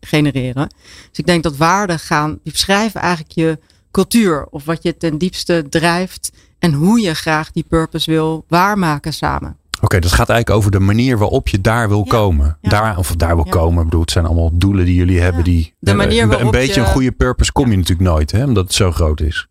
[0.00, 0.68] genereren.
[1.08, 3.58] Dus ik denk dat waarden gaan, die beschrijven eigenlijk je
[3.90, 9.12] cultuur of wat je ten diepste drijft en hoe je graag die purpose wil waarmaken
[9.12, 9.56] samen.
[9.80, 12.58] Oké, dat gaat eigenlijk over de manier waarop je daar wil Ja, komen.
[12.60, 12.68] ja.
[12.70, 13.50] Daar, of daar wil Ja.
[13.50, 13.78] komen.
[13.78, 15.44] Ik bedoel, het zijn allemaal doelen die jullie hebben.
[15.44, 18.30] Die, De manier een, waarop een beetje je- een goede purpose kom je natuurlijk nooit.
[18.30, 19.46] Hè, omdat het zo groot is.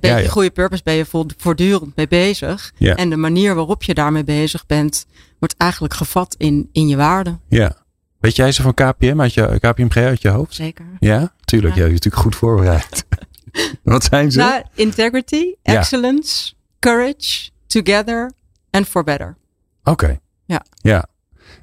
[0.00, 0.28] Ja, ja.
[0.28, 2.72] goede purpose ben je vo- voortdurend mee bezig.
[2.76, 2.94] Ja.
[2.96, 5.06] En de manier waarop je daarmee bezig bent,
[5.38, 7.40] wordt eigenlijk gevat in, in je waarden.
[7.48, 7.76] Ja.
[8.20, 10.54] Weet jij ze van KPM uit je, KPMG uit je hoofd?
[10.54, 10.84] Zeker.
[11.00, 11.74] Ja, tuurlijk.
[11.74, 11.80] Ja.
[11.84, 13.04] Je hebt natuurlijk goed voorbereid.
[13.82, 14.38] Wat zijn ze?
[14.38, 18.32] Nou, integrity, excellence, courage, together
[18.70, 19.36] and for better.
[19.84, 20.18] Oké.
[20.44, 20.64] Ja.
[20.76, 21.06] Ja.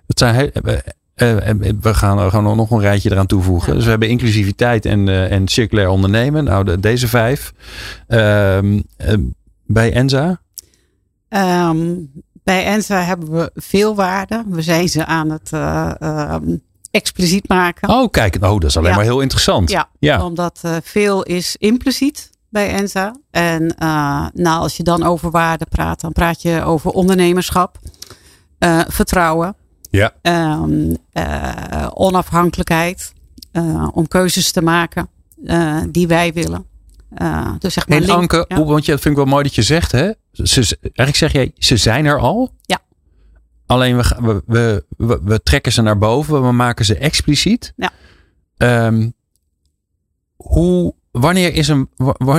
[0.08, 0.52] Dat zijn
[1.16, 1.36] eh,
[1.82, 3.68] we gaan er gewoon nog een rijtje eraan toevoegen.
[3.70, 3.74] Ja.
[3.76, 6.44] Dus we hebben inclusiviteit en, eh, en circulair ondernemen.
[6.44, 7.54] Nou, de- deze vijf.
[8.08, 9.14] Ehm, eh,
[9.66, 10.42] bij Enza?
[11.30, 11.94] Ehm,
[12.44, 14.46] bij Enza hebben we veel waarden.
[14.50, 16.56] We zijn ze aan het eh, ehm,
[16.92, 17.90] expliciet maken.
[17.90, 18.36] Oh, kijk.
[18.36, 18.96] Oh, dat is alleen Ja.
[18.96, 19.70] maar heel interessant.
[19.70, 20.26] Ja, Ja.
[20.26, 23.16] omdat veel is impliciet bij Enza.
[23.32, 23.76] En
[24.34, 27.80] nou, als je dan over waarden praat, dan praat je over ondernemerschap,
[28.88, 29.56] vertrouwen,
[29.98, 30.14] Ja.
[30.22, 33.14] ehm, eh, onafhankelijkheid,
[33.52, 35.10] eh, om keuzes te maken
[35.46, 36.66] eh, die wij willen.
[37.16, 38.56] Eh, dus zeg maar En link- Anke, ja.
[38.56, 40.12] hoe- want je, dat vind ik wel mooi dat je zegt, hè?
[40.32, 42.52] Ze, eigenlijk zeg jij, ze zijn er al.
[42.62, 42.80] Ja.
[43.66, 47.74] Alleen we, we, we, we, we trekken ze naar boven, we maken ze expliciet.
[47.76, 47.92] Ja.
[48.58, 49.10] Ehm,
[50.36, 51.90] hoe, wanneer is een,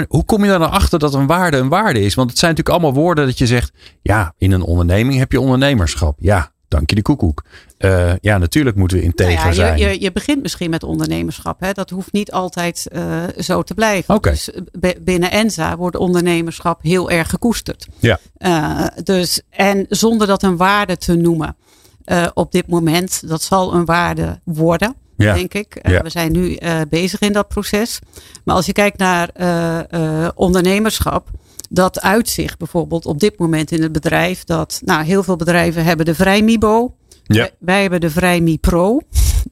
[0.08, 2.14] hoe kom je er dan achter dat een waarde een waarde is?
[2.14, 5.40] Want het zijn natuurlijk allemaal woorden dat je zegt, ja, in een onderneming heb je
[5.40, 6.16] ondernemerschap.
[6.20, 7.42] Ja, dank je de koekoek.
[7.78, 9.78] Eh, ja, natuurlijk moeten we integer Nou ja, zijn.
[9.78, 11.60] je, je, je begint misschien met ondernemerschap.
[11.60, 11.72] Hè?
[11.72, 14.18] Dat hoeft niet altijd eh, zo te blijven.
[14.22, 17.86] Dus b- binnen Enza wordt ondernemerschap heel erg gekoesterd.
[17.98, 18.18] Ja.
[18.36, 21.56] Eh, dus, en zonder dat een waarde te noemen
[22.04, 24.94] eh, op dit moment, dat zal een waarde worden.
[25.16, 25.34] Ja.
[25.34, 25.74] Denk ik.
[25.74, 26.02] Eh, Ja.
[26.02, 27.98] We zijn nu eh, bezig in dat proces.
[28.44, 31.28] Maar als je kijkt naar eh, eh, ondernemerschap,
[31.74, 34.44] dat uitzicht bijvoorbeeld op dit moment in het bedrijf.
[34.44, 36.94] Dat nou, heel veel bedrijven hebben de Vrijmibo.
[37.24, 37.42] Ja.
[37.42, 39.00] Wij, wij hebben de Vrijmi Pro.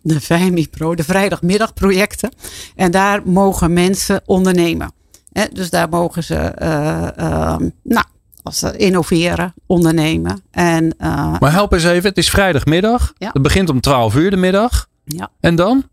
[0.03, 2.31] De Vrijmi Pro, de vrijdagmiddagprojecten.
[2.77, 4.93] En daar mogen mensen ondernemen.
[5.33, 8.05] Hè, dus daar mogen ze eh, ehm, nou,
[8.43, 10.43] als ze innoveren, ondernemen.
[10.51, 13.13] En eh, Maar help eens even, het is vrijdagmiddag.
[13.19, 13.31] Ja.
[13.33, 14.89] Het begint om 12 uur de middag.
[15.05, 15.85] ja, En dan?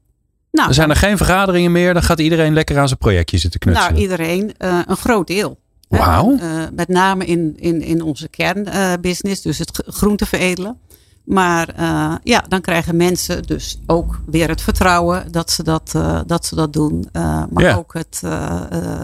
[0.52, 1.94] nou, Er zijn er geen vergaderingen meer.
[1.94, 3.92] Dan gaat iedereen lekker aan zijn projectje zitten knutselen.
[3.92, 5.60] Nou, iedereen, eh, een groot deel.
[5.98, 6.38] Wauw.
[6.38, 10.78] eh, met name in, in, in onze kernbusiness, dus het groente veredelen.
[11.26, 16.22] Maar eh, ja, dan krijgen mensen dus ook weer het vertrouwen dat ze dat, eh,
[16.26, 17.08] dat, ze dat doen.
[17.50, 17.76] maar Ja.
[17.76, 18.20] ook het,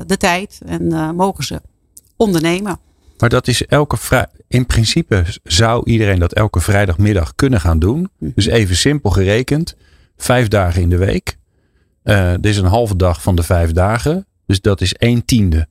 [0.08, 1.62] de tijd en mogen ze
[2.16, 2.80] ondernemen.
[3.18, 4.28] Maar dat is elke vrij.
[4.48, 8.10] In principe zou iedereen dat elke vrijdagmiddag kunnen gaan doen.
[8.20, 8.30] Hm.
[8.36, 9.76] Dus even simpel gerekend.
[10.18, 11.38] Vijf dagen in de week.
[12.42, 14.28] Dit is een halve dag van de vijf dagen.
[14.46, 15.68] Dus dat is een tiende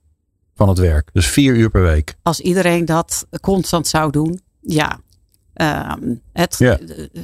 [0.55, 1.11] van het werk.
[1.13, 2.15] Dus vier uur per week.
[2.23, 4.99] Als iedereen dat constant zou doen, ja.
[5.55, 6.77] Ehm, het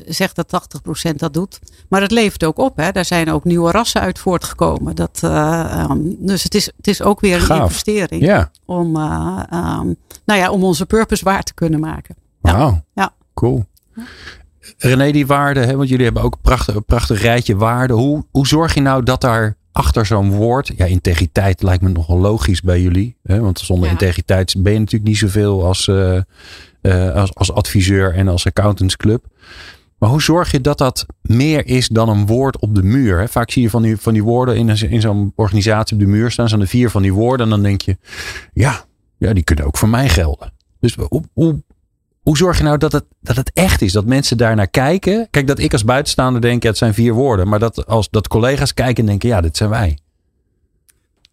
[0.06, 1.58] zegt dat 80% dat doet.
[1.88, 2.76] Maar het levert ook op.
[2.76, 2.92] Hè.
[2.92, 4.94] Daar zijn ook nieuwe rassen uit voortgekomen.
[4.94, 5.30] Dat, eh,
[5.72, 7.62] ehm, dus het is, het is ook weer een Gaaf.
[7.62, 9.86] investering om, eh, ehm,
[10.24, 12.16] nou ja, om onze purpose waar te kunnen maken.
[12.42, 12.52] Ja.
[12.52, 12.84] wauw.
[12.94, 13.14] Ja.
[13.34, 13.64] Cool.
[14.78, 17.96] René, die waarden, hè, want jullie hebben ook een prachtig, een prachtig rijtje waarden.
[17.96, 22.18] Hoe, hoe zorg je nou dat daar achter zo'n woord, ja, integriteit lijkt me nogal
[22.18, 23.16] logisch bij jullie.
[23.22, 23.90] Hè, want zonder Ja.
[23.92, 26.16] integriteit ben je natuurlijk niet zoveel als, eh,
[26.80, 29.24] eh, als, als adviseur en als accountantsclub.
[29.98, 33.18] Maar hoe zorg je dat dat meer is dan een woord op de muur?
[33.18, 33.28] Hè?
[33.28, 36.08] Vaak zie je van die, van die woorden in, een- in zo'n organisatie op de
[36.08, 36.48] muur staan.
[36.48, 37.46] Staan er vier van die woorden.
[37.46, 37.96] En dan denk je,
[38.52, 38.84] ja,
[39.18, 40.52] ja die kunnen ook voor mij gelden.
[40.80, 41.62] Dus hoe, hoe,
[42.30, 43.92] hoe zorg je nou dat het, dat het echt is?
[43.92, 45.28] Dat mensen daar naar kijken.
[45.30, 47.48] Kijk, dat ik als buitenstaander denk, ja, het zijn vier woorden.
[47.48, 49.98] Maar dat als dat collega's kijken en denken, ja, dit zijn wij.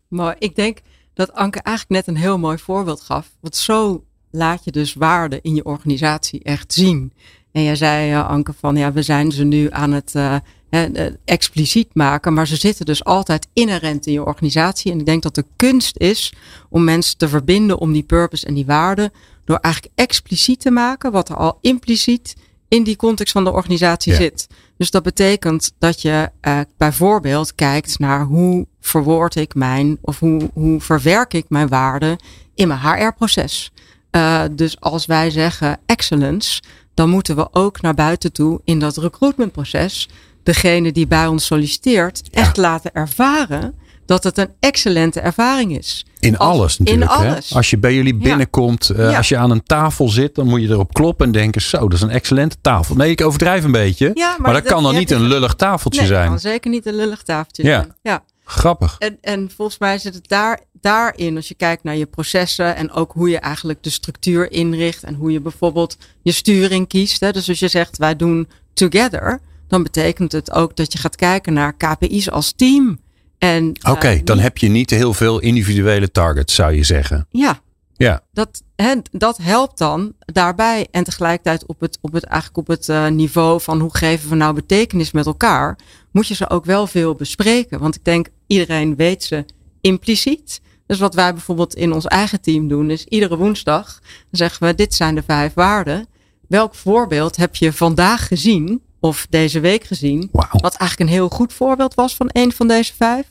[0.08, 0.78] Maar ik denk
[1.14, 3.30] dat Anke eigenlijk net een heel mooi voorbeeld gaf.
[3.40, 7.14] Want zo laat je dus waarde in je organisatie echt zien.
[7.52, 10.36] En jij zei, eh, Anke, van ja, we zijn ze nu aan het eh,
[10.70, 12.34] eh, expliciet maken.
[12.34, 14.92] Maar ze zitten dus altijd inherent in je organisatie.
[14.92, 16.34] En ik denk dat de kunst is
[16.70, 19.12] om mensen te verbinden om die purpose en die waarden.
[19.48, 22.36] Door eigenlijk expliciet te maken wat er al impliciet
[22.68, 24.18] in die context van de organisatie Ja.
[24.18, 24.48] zit.
[24.78, 30.50] Dus dat betekent dat je eh, bijvoorbeeld kijkt naar hoe verwoord ik mijn of hoe,
[30.54, 32.18] hoe verwerk ik mijn waarden
[32.56, 33.72] in mijn HR-proces.
[34.10, 36.62] Eh, dus als wij zeggen excellence,
[36.94, 40.10] dan moeten we ook naar buiten toe in dat recruitmentproces
[40.44, 43.76] degene die bij ons solliciteert echt laten ervaren
[44.08, 46.06] dat het een excellente ervaring is.
[46.20, 47.12] In Als- alles in natuurlijk.
[47.12, 47.32] hè?
[47.32, 47.54] alles.
[47.56, 48.20] Als je bij jullie Ja.
[48.24, 49.18] binnenkomt, eh, Ja.
[49.18, 51.94] als je aan een tafel zit, dan moet je erop kloppen en denken, zo, dat
[51.94, 52.96] is een excellente tafel.
[52.96, 54.12] Nee, ik overdrijf een beetje.
[54.14, 56.28] Ja, maar, dat, kan dan niet een lullig tafeltje Nee, zijn.
[56.30, 57.70] kan zeker niet een lullig tafeltje Ja.
[57.80, 57.96] zijn.
[58.02, 58.24] Ja.
[58.44, 58.96] Grappig.
[59.00, 62.92] En, en volgens mij zit het daar, daarin, als je kijkt naar je processen en
[62.92, 67.20] ook hoe je eigenlijk de structuur inricht en hoe je bijvoorbeeld je sturing kiest.
[67.20, 67.32] Hè.
[67.32, 71.54] Dus als je zegt wij doen together, dan betekent het ook dat je gaat kijken
[71.54, 73.00] naar KPI's als team.
[73.38, 77.28] En, Oké, uh, dan heb je niet heel veel individuele targets, zou je zeggen.
[77.30, 77.62] Ja.
[77.94, 78.24] Ja.
[78.34, 80.88] Dat, hè, dat helpt dan daarbij.
[80.92, 84.36] En tegelijkertijd op het, op het, eigenlijk op het uh, niveau van hoe geven we
[84.36, 85.78] nou betekenis met elkaar,
[86.12, 87.80] moet je ze ook wel veel bespreken.
[87.80, 89.46] Want ik denk, iedereen weet ze
[89.82, 90.62] impliciet.
[90.86, 94.00] Dus wat wij bijvoorbeeld in ons eigen team doen, is iedere woensdag
[94.32, 96.08] zeggen we: dit zijn de vijf waarden.
[96.48, 100.30] Welk voorbeeld heb je vandaag gezien of deze week gezien?
[100.32, 100.52] Wow.
[100.52, 103.26] Wat eigenlijk een heel goed voorbeeld was van een van deze vijf.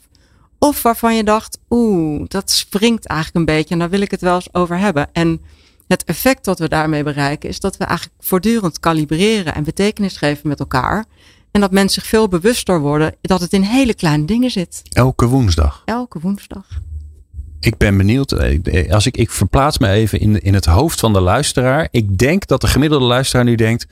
[0.59, 4.21] Of waarvan je dacht, oeh, dat springt eigenlijk een beetje en daar wil ik het
[4.21, 5.09] wel eens over hebben.
[5.13, 5.41] En
[5.87, 10.49] het effect dat we daarmee bereiken is dat we eigenlijk voortdurend kalibreren en betekenis geven
[10.49, 11.05] met elkaar.
[11.51, 14.83] En dat mensen zich veel bewuster worden dat het in hele kleine dingen zit.
[14.93, 15.83] Elke woensdag.
[15.85, 16.67] Elke woensdag.
[17.61, 18.61] Ik ben benieuwd.
[18.91, 21.89] Als ik, ik verplaats me even in, in het hoofd van de luisteraar.
[21.91, 23.87] Ik denk dat de gemiddelde luisteraar nu denkt.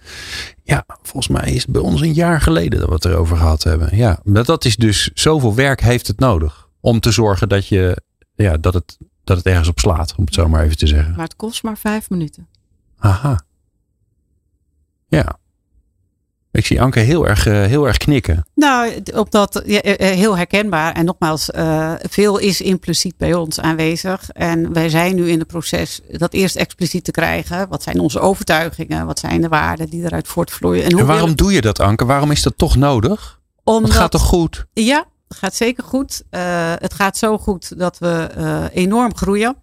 [0.62, 3.62] Ja, volgens mij is het bij ons een jaar geleden dat we het erover gehad
[3.62, 3.96] hebben.
[3.96, 6.68] Ja, dat is dus zoveel werk heeft het nodig.
[6.80, 8.02] Om te zorgen dat, je,
[8.34, 10.14] ja, dat, het, dat het ergens op slaat.
[10.16, 11.14] Om het zo maar even te zeggen.
[11.14, 12.48] Maar het kost maar vijf minuten.
[12.98, 13.44] Aha.
[15.08, 15.38] Ja.
[16.54, 18.46] Ik zie Anke heel erg, heel erg knikken.
[18.54, 20.92] Nou, op dat ja, heel herkenbaar.
[20.92, 24.30] En nogmaals, uh, veel is impliciet bij ons aanwezig.
[24.30, 27.68] En wij zijn nu in het proces dat eerst expliciet te krijgen.
[27.68, 29.06] Wat zijn onze overtuigingen?
[29.06, 30.84] Wat zijn de waarden die eruit voortvloeien?
[30.84, 32.04] En, hoe en waarom doe je dat, Anke?
[32.04, 33.40] Waarom is dat toch nodig?
[33.64, 34.66] Omdat, het gaat toch goed?
[34.72, 36.22] Ja, het gaat zeker goed.
[36.30, 36.40] Uh,
[36.78, 39.56] het gaat zo goed dat we uh, enorm groeien.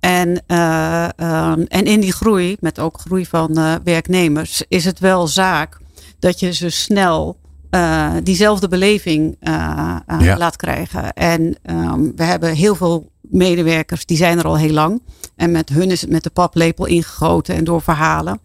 [0.00, 5.82] En, um, en in die groei, met ook groei van werknemers, is het wel zaak
[6.24, 7.38] dat je ze snel
[7.70, 10.36] uh, diezelfde beleving uh, uh, ja.
[10.36, 11.12] laat krijgen.
[11.12, 15.02] En um, we hebben heel veel medewerkers, die zijn er al heel lang.
[15.36, 18.40] En met hun is het met de paplepel ingegoten en door verhalen.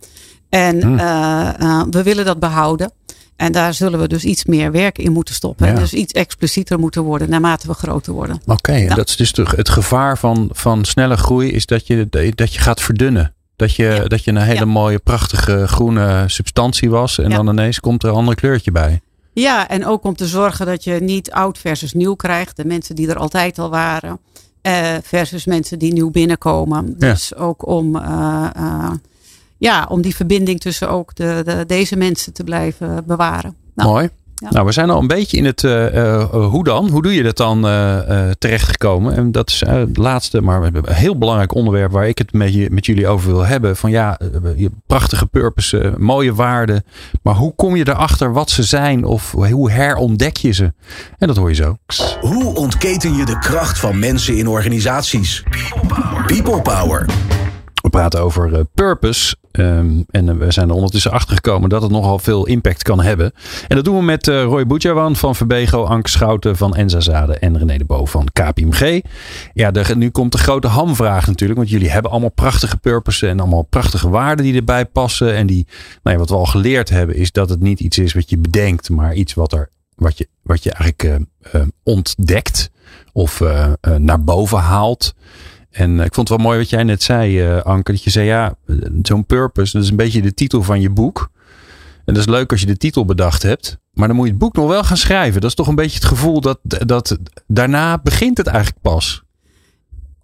[0.49, 1.91] En hmm.
[1.91, 2.91] we willen dat behouden.
[3.35, 5.67] En daar zullen we dus iets meer werk in moeten stoppen.
[5.67, 5.73] Ja.
[5.73, 8.35] Dus iets explicieter moeten worden naarmate we groter worden.
[8.35, 8.95] Oké, okay, nou.
[8.95, 12.81] dat is dus het gevaar van, van snelle groei is dat je, dat je gaat
[12.81, 13.33] verdunnen.
[13.59, 14.03] Dat je, ja.
[14.03, 14.65] dat je een hele ja.
[14.65, 17.17] mooie, prachtige groene substantie was.
[17.19, 17.35] En ja.
[17.35, 19.01] dan ineens komt er een ander kleurtje bij.
[19.33, 22.55] Ja, en ook om te zorgen dat je niet oud versus nieuw krijgt.
[22.55, 24.19] De mensen die er altijd al waren.
[24.61, 26.97] Uh, versus mensen die nieuw binnenkomen.
[26.97, 28.91] Dus ook om, uh, uh,
[29.57, 33.55] ja, om die verbinding tussen ook de, de, deze mensen te blijven bewaren.
[33.75, 34.09] Nou, Mooi.
[34.39, 34.49] Ja.
[34.51, 36.89] Nou, we zijn al een beetje in het uh, uh, hoe dan?
[36.89, 37.99] Hoe doe je dat dan uh,
[38.37, 39.15] terechtgekomen?
[39.15, 42.67] En dat is het laatste, maar een heel belangrijk onderwerp waar ik het met, je,
[42.71, 43.75] met jullie over wil hebben.
[43.75, 44.19] Van ja,
[44.55, 46.83] je prachtige purpose, mooie waarden.
[47.21, 49.03] Maar hoe kom je erachter wat ze zijn?
[49.03, 50.73] Of hoe herontdek je ze?
[51.17, 51.77] En dat hoor je zo.
[52.21, 55.43] Hoe ontketen je de kracht van mensen in organisaties?
[55.49, 56.25] People Power.
[56.25, 57.05] People Power.
[57.81, 59.35] We praten over uh, purpose.
[59.51, 63.31] Um, en we zijn er ondertussen achter gekomen dat het nogal veel impact kan hebben.
[63.67, 67.57] En dat doen we met uh, Roy Boetjawan van Verbego, Anke Schouten van Enzazade en
[67.57, 69.01] René de Bo van KPMG.
[69.53, 71.59] Ja, nu komt de grote hamvraag natuurlijk.
[71.59, 75.35] Want jullie hebben allemaal prachtige purpose en allemaal prachtige waarden die erbij passen.
[75.35, 75.67] En die,
[76.03, 78.37] nou ja, wat we al geleerd hebben is dat het niet iets is wat je
[78.37, 82.69] bedenkt, maar iets wat, er, wat, je, wat je eigenlijk uh, ontdekt
[83.13, 83.43] of
[83.97, 85.13] naar boven haalt.
[85.71, 87.91] En ik vond het wel mooi wat jij net zei, uh, Anke.
[87.91, 88.55] Dat je zei, ja,
[89.01, 91.31] zo'n purpose, dat is een beetje de titel van je boek.
[92.05, 93.77] En dat is leuk als je de titel bedacht hebt.
[93.93, 95.41] Maar dan moet je het boek nog wel gaan schrijven.
[95.41, 99.23] Dat is toch een beetje het gevoel dat, dat daarna begint het eigenlijk pas.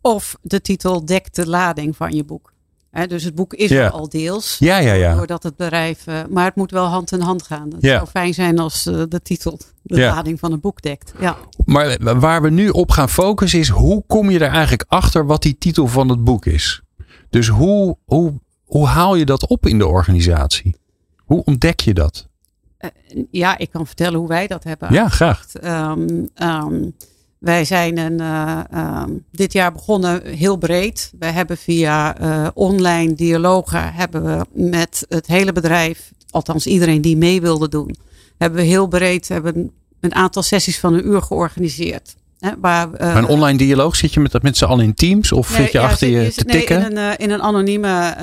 [0.02, 2.54] Of de titel dekt de lading van je boek.
[2.96, 3.84] He, dus het boek is ja.
[3.84, 4.56] er al deels.
[4.60, 5.16] Ja, ja, ja.
[5.16, 6.08] Doordat het bedrijf.
[6.08, 7.70] Uh, maar het moet wel hand in hand gaan.
[7.72, 7.96] Het ja.
[7.96, 10.16] zou fijn zijn als uh, de titel de ja.
[10.16, 11.14] lading van het boek dekt.
[11.20, 11.38] Ja.
[11.66, 15.42] Maar waar we nu op gaan focussen is hoe kom je er eigenlijk achter wat
[15.42, 16.82] die titel van het boek is?
[17.30, 20.76] Dus hoe, hoe, hoe haal je dat op in de organisatie?
[21.18, 22.28] Hoe ontdek je dat?
[22.80, 24.94] Uh, ja, ik kan vertellen hoe wij dat hebben.
[24.94, 25.46] Ja, graag.
[25.64, 26.96] Um, um,
[27.40, 28.60] wij zijn een, uh,
[29.04, 31.14] um, dit jaar begonnen heel breed.
[31.20, 37.18] Wij hebben via uh, online dialogen hebben we met het hele bedrijf, althans iedereen die
[37.18, 37.96] mee wilde doen,
[38.38, 42.16] hebben we heel breed hebben een aantal sessies van een uur georganiseerd.
[42.46, 45.50] Hè, waar, maar een online dialoog, zit je met, met z'n allen in Teams of
[45.50, 46.80] nee, zit je ja, achter zit, je te tikken?
[46.80, 48.16] Nee, in een, in een anonieme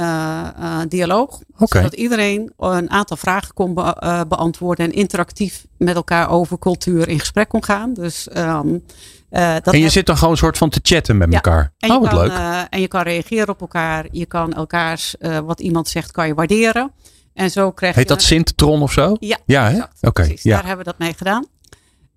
[0.88, 1.40] dialoog.
[1.58, 1.82] Okay.
[1.82, 7.18] Zodat iedereen een aantal vragen kon be beantwoorden en interactief met elkaar over cultuur in
[7.18, 7.94] gesprek kon gaan.
[7.94, 8.82] Dus um,
[9.32, 9.92] Uh, dat en je heb...
[9.92, 11.34] zit dan gewoon een soort van te chatten met ja.
[11.34, 11.72] elkaar.
[11.78, 12.66] En oh, wat kan, leuk.
[12.70, 14.06] En je kan reageren op elkaar.
[14.10, 16.92] Je kan elkaars, wat iemand zegt, kan je waarderen.
[17.34, 19.16] En zo krijg Heet je dat Sintron of zo?
[19.20, 19.96] Ja, ja exact.
[20.00, 20.22] Oké.
[20.22, 20.56] Okay, ja.
[20.56, 21.46] Daar hebben we dat mee gedaan.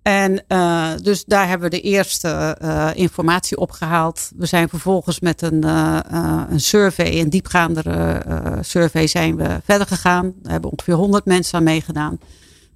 [0.06, 4.30] En uh, dus daar hebben we de eerste uh, informatie opgehaald.
[4.36, 6.00] We zijn vervolgens met een, uh,
[6.48, 8.22] een survey, een diepgaandere
[8.60, 10.34] survey, zijn we verder gegaan.
[10.42, 12.18] We hebben ongeveer 100 mensen aan meegedaan.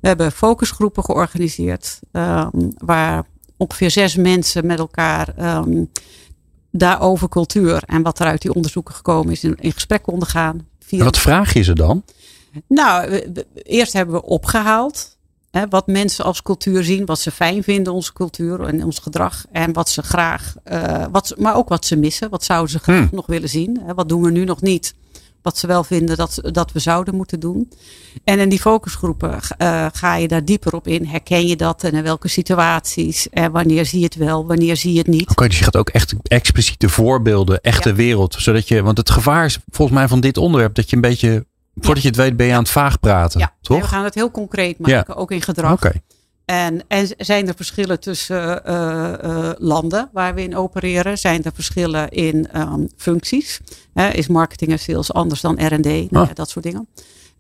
[0.01, 3.25] We hebben focusgroepen georganiseerd, um, waar
[3.57, 5.91] ongeveer zes mensen met elkaar um,
[6.71, 10.67] daarover cultuur en wat er uit die onderzoeken gekomen is in, in gesprek konden gaan.
[10.79, 11.05] Via...
[11.05, 12.05] Wat vraag je ze dan?
[12.67, 15.19] Nou, we, we, eerst hebben we opgehaald
[15.51, 19.45] Hè, wat mensen als cultuur zien, wat ze fijn vinden, onze cultuur en ons gedrag.
[19.53, 22.31] En wat ze graag, uh, wat, maar ook wat ze missen.
[22.31, 23.09] Wat zouden ze graag hmm.
[23.13, 23.81] nog willen zien?
[23.87, 24.95] Hè, wat doen we nu nog niet?
[25.43, 27.69] Wat ze wel vinden dat, dat we zouden moeten doen.
[28.25, 31.07] En in die focusgroepen uh, ga je daar dieper op in.
[31.07, 33.29] Herken je dat en in welke situaties?
[33.29, 35.23] En wanneer zie je het wel, wanneer zie je het niet?
[35.23, 37.95] Oké, okay, dus je gaat ook echt expliciete voorbeelden, echte ja.
[37.95, 38.35] wereld.
[38.39, 41.47] Zodat je, want het gevaar is volgens mij van dit onderwerp dat je een beetje
[41.81, 43.41] Voordat je het weet ben je aan het vaag praten.
[43.41, 43.81] Ja, toch?
[43.81, 45.73] we gaan het heel concreet maken, ook in gedrag.
[45.73, 46.03] Okay.
[46.45, 51.19] En, en zijn er verschillen tussen uh, uh, landen waar we in opereren?
[51.19, 53.61] Zijn er verschillen in um, functies?
[53.95, 55.85] Uh, is marketing en sales anders dan R&D?
[55.85, 56.27] Nou, ah.
[56.27, 56.89] ja, dat soort dingen.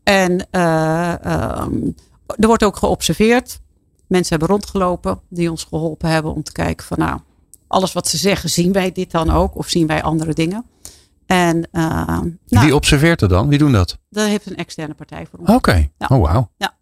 [0.03, 1.95] En um,
[2.27, 3.61] er wordt ook geobserveerd.
[4.07, 7.21] Mensen hebben rondgelopen die ons geholpen hebben om te kijken van nou,
[7.67, 9.57] alles wat ze zeggen, zien wij dit dan ook?
[9.57, 10.65] Of zien wij andere dingen?
[11.31, 13.49] En, uh, nou, Wie observeert er dan?
[13.49, 13.99] Wie doen dat?
[14.09, 15.49] Dat heeft een externe partij voor ons.
[15.49, 15.57] Oké.
[15.57, 15.91] Okay.
[15.99, 16.07] Ja.
[16.11, 16.51] Oh, wauw.
[16.57, 16.67] Ja.
[16.67, 16.75] ja.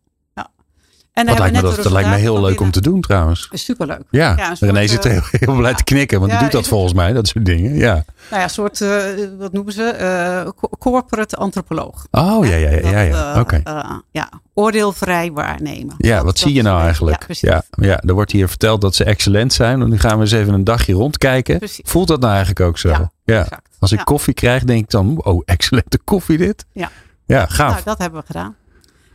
[1.18, 3.48] En dat lijkt, me, dat, dat lijkt me heel leuk om te doen trouwens.
[3.52, 4.02] Superleuk.
[4.10, 6.68] Ja, ja soort, René zit heel, heel blij te knikken, want ja, die doet dat
[6.68, 7.74] volgens mij, dat soort dingen.
[7.74, 7.92] Ja.
[7.94, 9.02] Nou ja, een soort, uh,
[9.38, 9.96] wat noemen ze?
[10.44, 12.06] Uh, corporate antropoloog.
[12.10, 12.90] Oh ja, ja, ja.
[12.90, 13.40] ja, ja.
[13.40, 13.60] Oké.
[13.62, 14.00] Okay.
[14.10, 15.94] Ja, oordeelvrij waarnemen.
[15.98, 17.26] Ja, dat, wat zie je nou eigenlijk?
[17.28, 19.82] Ja, ja, er wordt hier verteld dat ze excellent zijn.
[19.82, 21.58] En nu gaan we eens even een dagje rondkijken.
[21.58, 21.90] Precies.
[21.90, 23.08] Voelt dat nou eigenlijk ook zo?
[23.24, 23.46] Ja.
[23.78, 26.64] Als ik koffie krijg, denk ik dan, oh, excellente koffie dit.
[26.72, 26.90] Ja.
[27.26, 27.72] Ja, gaaf.
[27.72, 28.56] Nou, dat hebben we gedaan.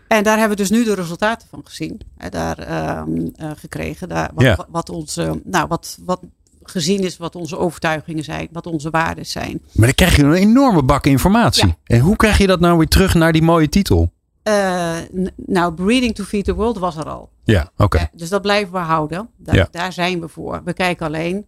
[0.07, 1.99] En daar hebben we dus nu de resultaten van gezien.
[2.17, 4.09] Hè, daar um, uh, gekregen.
[4.09, 6.19] Daar, wat, wat, onze, nou, wat, wat
[6.63, 9.61] gezien is wat onze overtuigingen zijn, wat onze waarden zijn.
[9.71, 11.67] Maar dan krijg je een enorme bak informatie.
[11.67, 11.77] Ja.
[11.83, 14.11] En hoe krijg je dat nou weer terug naar die mooie titel?
[14.43, 14.95] Uh,
[15.35, 17.29] nou, Breeding to Feed the World was er al.
[17.43, 17.83] Ja, oké.
[17.83, 18.09] Okay.
[18.13, 19.29] dus dat blijven we houden.
[19.37, 19.67] Daar, ja.
[19.71, 20.61] daar zijn we voor.
[20.63, 21.45] We kijken alleen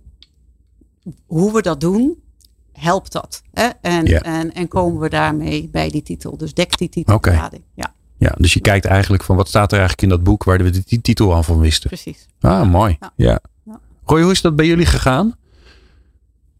[1.26, 2.24] hoe we dat doen
[2.72, 3.42] helpt dat?
[3.54, 3.70] Hè?
[3.82, 6.38] En, en, en komen we daarmee bij die titel?
[6.38, 7.50] Dus dekt die titel okay.
[7.74, 7.94] Ja.
[8.18, 10.84] Ja, dus je kijkt eigenlijk van wat staat er eigenlijk in dat boek waar we
[10.86, 11.90] die titel al van wisten.
[11.90, 12.26] Precies.
[12.40, 12.98] Ah, mooi.
[13.00, 13.12] Ja.
[13.16, 13.80] ja.
[14.06, 15.36] Roy, hoe is dat bij jullie gegaan?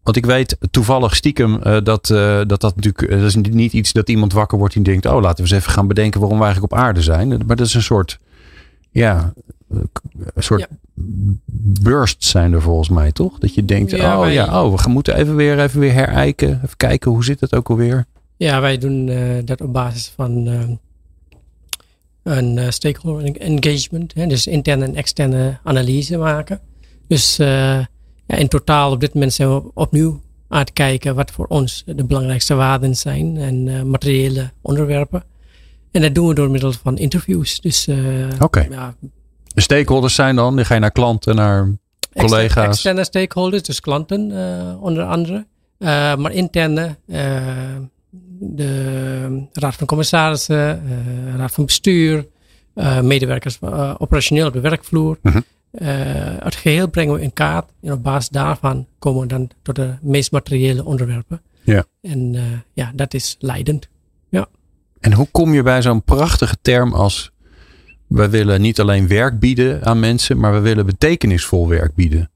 [0.02, 3.72] Want ik weet toevallig stiekem uh, dat, uh, dat dat natuurlijk uh, dat is niet
[3.72, 6.38] iets dat iemand wakker wordt en denkt, oh laten we eens even gaan bedenken waarom
[6.38, 7.28] we eigenlijk op aarde zijn.
[7.28, 8.18] Maar dat is een soort,
[8.90, 9.32] ja,
[10.34, 10.68] een soort ja.
[11.82, 13.38] bursts zijn er volgens mij, toch?
[13.38, 16.60] Dat je denkt, ja, oh wij, ja, oh, we moeten even weer, even weer herijken.
[16.64, 18.06] Even kijken, hoe zit het ook alweer?
[18.36, 19.10] Ja, wij doen
[19.44, 20.78] dat op basis van
[22.26, 24.14] een uh, stakeholder engagement.
[24.14, 26.60] Hè, dus interne en externe analyse maken.
[27.08, 31.46] Dus ja, in totaal op dit moment zijn we opnieuw aan het kijken wat voor
[31.46, 35.24] ons de belangrijkste waarden zijn en materiële onderwerpen.
[35.90, 37.60] En dat doen we door middel van interviews.
[37.60, 37.88] Dus
[38.40, 38.68] okay.
[38.70, 38.94] ja,
[39.54, 41.76] de stakeholders zijn dan, die ga je naar klanten, naar
[42.16, 42.66] collega's.
[42.66, 45.46] Externe stakeholders, dus klanten uh, onder andere.
[45.78, 47.20] Uh, maar interne, uh,
[48.38, 50.82] de raad van commissarissen,
[51.36, 52.26] raad van bestuur,
[53.02, 53.58] medewerkers
[53.98, 55.18] operationeel op de werkvloer.
[55.22, 55.36] -huh.
[56.44, 59.94] het geheel brengen we in kaart en op basis daarvan komen we dan tot de
[60.00, 61.42] meest materiële onderwerpen.
[61.62, 61.84] Ja.
[62.02, 62.36] En
[62.72, 63.88] ja, dat is leidend.
[64.28, 64.46] Ja.
[65.00, 67.30] En hoe kom je bij zo'n prachtige term als
[68.06, 72.30] we willen niet alleen werk bieden aan mensen, maar we willen betekenisvol werk bieden.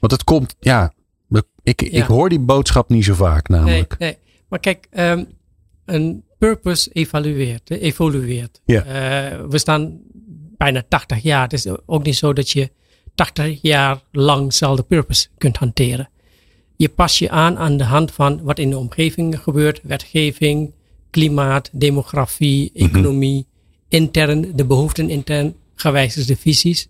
[0.00, 0.92] Want het komt, ja,
[1.62, 2.02] ik, ja.
[2.02, 3.98] ik hoor die boodschap niet zo vaak namelijk.
[3.98, 4.18] Nee, nee.
[4.54, 5.26] Maar kijk, um,
[5.84, 8.60] een purpose evalueert, evolueert.
[8.66, 8.86] Uh,
[9.48, 10.00] we staan
[10.56, 11.42] bijna 80 jaar.
[11.42, 12.70] Het is ook niet zo dat je
[13.14, 16.08] 80 jaar lang dezelfde purpose kunt hanteren.
[16.76, 20.74] Je pas je aan aan de hand van wat in de omgeving gebeurt, wetgeving,
[21.10, 23.32] klimaat, demografie, economie.
[23.32, 23.52] Mm -hmm
[23.94, 26.88] intern, de behoeften intern, gewijzigde visies.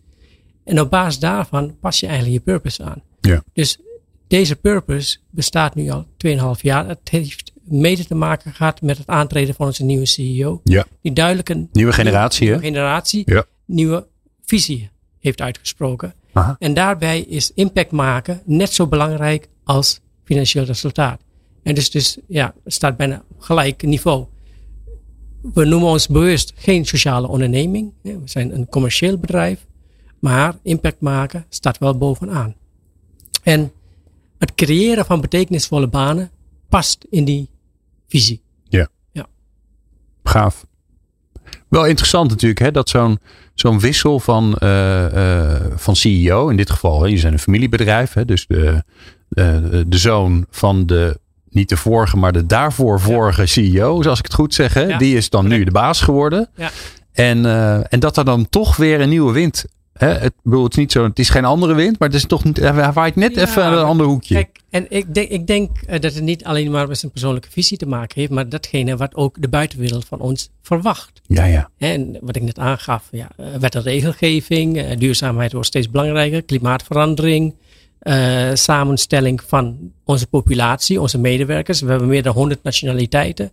[0.64, 3.03] En op basis daarvan pas je eigenlijk je purpose aan.
[3.20, 3.44] Ja.
[3.53, 3.79] Dus
[4.27, 6.88] deze purpose bestaat nu al 2,5 jaar.
[6.88, 10.61] Het heeft mede te maken gehad met het aantreden van onze nieuwe CEO.
[10.64, 10.85] Ja.
[11.03, 13.44] Die duidelijk een nieuwe generatie, nieuwe, generatie, ja.
[13.65, 14.06] nieuwe
[14.44, 16.15] visie heeft uitgesproken.
[16.33, 16.56] Aha.
[16.58, 21.21] En daarbij is impact maken net zo belangrijk als financieel resultaat.
[21.62, 24.27] En dus, dus ja, het staat bijna op gelijk niveau
[25.52, 27.92] we noemen ons bewust geen sociale onderneming.
[28.02, 29.67] We zijn een commercieel bedrijf.
[30.19, 32.54] Maar impact maken staat wel bovenaan.
[33.42, 33.73] En
[34.38, 36.31] het creëren van betekenisvolle banen
[36.69, 37.48] past in die
[38.09, 38.42] visie.
[38.69, 38.88] Ja.
[39.13, 39.27] ja.
[40.25, 40.67] Gaaf.
[41.69, 43.19] Wel interessant natuurlijk, hè, dat zo'n
[43.55, 48.25] zo'n wissel van, uh, van CEO, in dit geval, hè, je zijn een familiebedrijf, hè,
[48.25, 48.85] dus de,
[49.87, 54.35] de zoon van de, niet de vorige, maar de daarvoor vorige CEO, zoals ik het
[54.35, 56.48] goed zeg, hè, die is dan nu de baas geworden.
[56.57, 56.71] Ja.
[57.13, 57.44] En,
[57.88, 60.92] en dat er dan toch weer een nieuwe wind Hè, het, bedoel, het, is niet
[60.92, 63.66] zo, het is geen andere wind, maar het is toch niet, hij waait net even
[63.66, 64.34] een ander hoekje.
[64.34, 67.78] Kijk, en ik denk, ik denk dat het niet alleen maar met zijn persoonlijke visie
[67.78, 71.20] te maken heeft, maar datgene wat ook de buitenwereld van ons verwacht.
[71.26, 71.70] Ja, ja.
[71.78, 73.28] En wat ik net aangaf, ja,
[73.60, 77.54] wet en regelgeving, duurzaamheid wordt steeds belangrijker, klimaatverandering,
[78.04, 81.80] uh, samenstelling van onze populatie, onze medewerkers.
[81.80, 83.50] We hebben meer dan 100 nationaliteiten.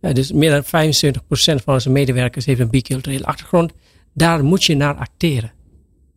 [0.00, 3.72] Uh, dus meer dan 75% van onze medewerkers heeft een biculturele achtergrond.
[4.12, 5.52] Daar moet je naar acteren.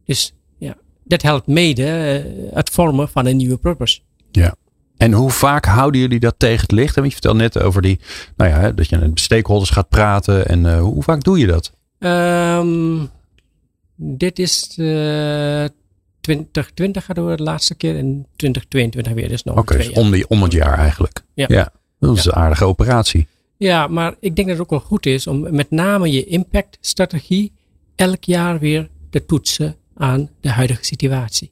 [0.06, 3.99] Dus ja, dat helpt mede uh, het vormen van een nieuwe purpose.
[4.32, 4.56] Ja.
[4.97, 6.95] En hoe vaak houden jullie dat tegen het licht?
[6.95, 7.99] Want je vertelt net over die,
[8.36, 10.47] nou ja, dat je met stakeholders gaat praten.
[10.47, 11.72] En uh, hoe vaak doe je dat?
[11.99, 13.10] Um,
[13.95, 15.66] dit is uh,
[16.22, 19.30] 2020 hadden we de laatste keer en 2022 weer.
[19.30, 21.22] Dus nog Oké, okay, dus om, die, om het jaar eigenlijk.
[21.34, 21.45] Ja.
[21.49, 22.32] ja dat is ja.
[22.32, 23.28] een aardige operatie.
[23.58, 27.51] Ja, maar ik denk dat het ook wel goed is om met name je impactstrategie
[27.95, 31.52] elk jaar weer te toetsen aan de huidige situatie.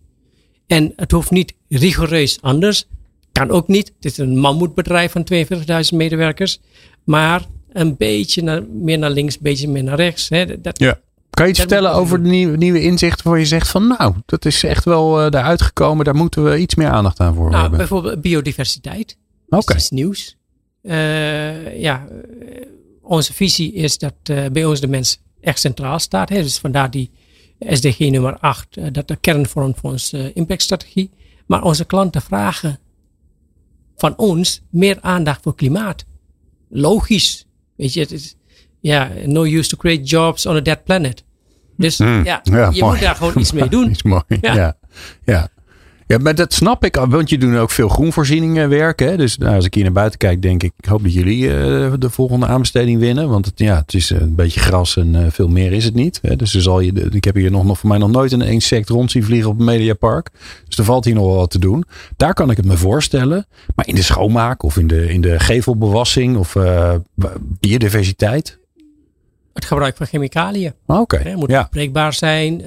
[0.68, 2.88] En het hoeft niet rigoureus anders.
[3.32, 3.94] Kan ook niet.
[3.96, 6.60] Het is een mammoetbedrijf van 42.000 medewerkers.
[7.04, 10.30] Maar een beetje naar, meer naar links, een beetje meer naar rechts.
[10.30, 10.62] Hè.
[10.62, 11.00] Dat, ja.
[11.30, 14.46] Kan je iets vertellen over de nieuwe, nieuwe inzichten waar je zegt van nou, dat
[14.46, 16.06] is echt wel uh, daaruit gekomen.
[16.06, 17.78] Daar moeten we iets meer aandacht aan voor nou, hebben.
[17.78, 19.18] Bijvoorbeeld biodiversiteit.
[19.46, 19.62] Oké.
[19.62, 19.76] Okay.
[19.76, 20.38] Dat is nieuws.
[20.84, 22.08] Uh, ja,
[23.02, 26.30] onze visie is dat uh, bij ons de mens echt centraal staat.
[26.30, 26.41] Hè.
[26.41, 27.12] Dus vandaar die
[27.60, 31.12] SDG nummer 8, uh, dat de kern vormt voor onze uh, impactstrategie.
[31.45, 32.80] Maar onze klanten vragen
[33.97, 36.06] van ons meer aandacht voor klimaat.
[36.70, 37.47] Logisch.
[37.76, 38.36] Weet je, het is,
[38.80, 41.24] ja, no use to create jobs on a dead planet.
[41.78, 42.91] Dus mm, ja, ja, je mooi.
[42.91, 43.95] moet daar gewoon iets mee doen.
[44.04, 44.24] mooi.
[44.41, 44.54] Ja.
[44.56, 44.78] ja.
[45.26, 45.47] ja.
[46.08, 49.08] Ja, maar dat snap ik, want je doet ook veel groenvoorzieningen werken.
[49.08, 49.18] Hè?
[49.18, 51.93] Dus nou, als ik hier naar buiten kijk, denk ik, ik hoop dat jullie uh,
[51.99, 53.30] de volgende aanbesteding winnen.
[53.30, 56.20] Want het, ja, het is een beetje gras en uh, veel meer is het niet.
[56.22, 56.36] Hè?
[56.36, 58.89] Dus er zal je, ik heb hier nog, nog voor mij nog nooit een insect
[58.89, 60.30] rond zien vliegen op een mediapark.
[60.68, 61.86] Dus er valt hier nog wel wat te doen.
[62.18, 63.45] Daar kan ik het me voorstellen.
[63.76, 66.93] Maar in de schoonmaak of in de, in de gevelbewassing of uh,
[67.60, 68.60] biodiversiteit?
[69.54, 70.74] Het gebruik van chemicaliën.
[70.86, 70.99] Oké.
[70.99, 71.22] Okay.
[71.22, 71.60] Het moet ja.
[71.60, 72.58] bespreekbaar zijn.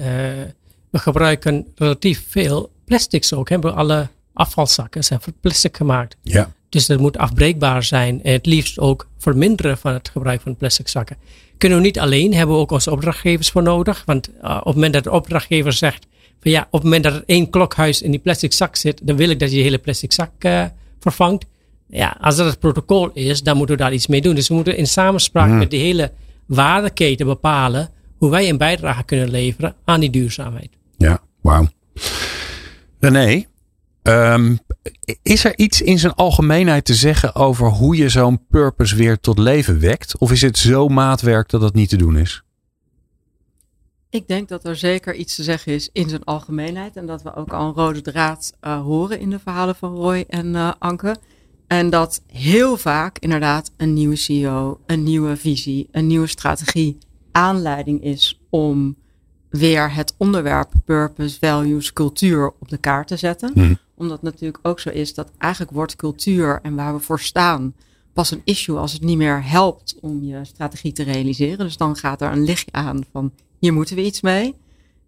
[0.89, 3.49] we gebruiken relatief veel plastics ook.
[3.49, 6.17] Hebben alle afvalzakken zijn van plastic gemaakt.
[6.21, 6.51] Ja.
[6.69, 8.23] Dus dat moet afbreekbaar zijn.
[8.23, 11.17] En het liefst ook verminderen van het gebruik van plastic zakken.
[11.57, 14.03] Kunnen we niet alleen, hebben we ook onze opdrachtgevers voor nodig.
[14.05, 16.07] Want uh, op het moment dat de opdrachtgever zegt
[16.39, 19.15] van ja, op het moment dat er één klokhuis in die plastic zak zit, dan
[19.15, 20.65] wil ik dat je je hele plastic zak uh,
[20.99, 21.45] vervangt.
[21.87, 24.35] Ja, als dat het protocol is, dan moeten we daar iets mee doen.
[24.35, 25.57] Dus we moeten in samenspraak mm.
[25.57, 26.11] met de hele
[26.45, 30.69] waardeketen bepalen hoe wij een bijdrage kunnen leveren aan die duurzaamheid.
[30.97, 31.67] Ja, wauw.
[32.99, 33.45] René,
[34.03, 34.59] um,
[35.21, 39.37] is er iets in zijn algemeenheid te zeggen over hoe je zo'n purpose weer tot
[39.37, 40.17] leven wekt?
[40.17, 42.43] Of is het zo maatwerk dat dat niet te doen is?
[44.09, 46.95] Ik denk dat er zeker iets te zeggen is in zijn algemeenheid.
[46.95, 50.25] En dat we ook al een rode draad uh, horen in de verhalen van Roy
[50.27, 51.15] en uh, Anke.
[51.67, 56.97] En dat heel vaak inderdaad een nieuwe CEO, een nieuwe visie, een nieuwe strategie
[57.31, 58.97] aanleiding is om
[59.57, 63.51] weer het onderwerp purpose, values, cultuur op de kaart te zetten.
[63.53, 63.77] Hmm.
[63.95, 67.73] Omdat het natuurlijk ook zo is dat eigenlijk wordt cultuur en waar we voor staan
[68.13, 71.57] pas een issue als het niet meer helpt om je strategie te realiseren.
[71.57, 74.55] Dus dan gaat er een lichtje aan van hier moeten we iets mee.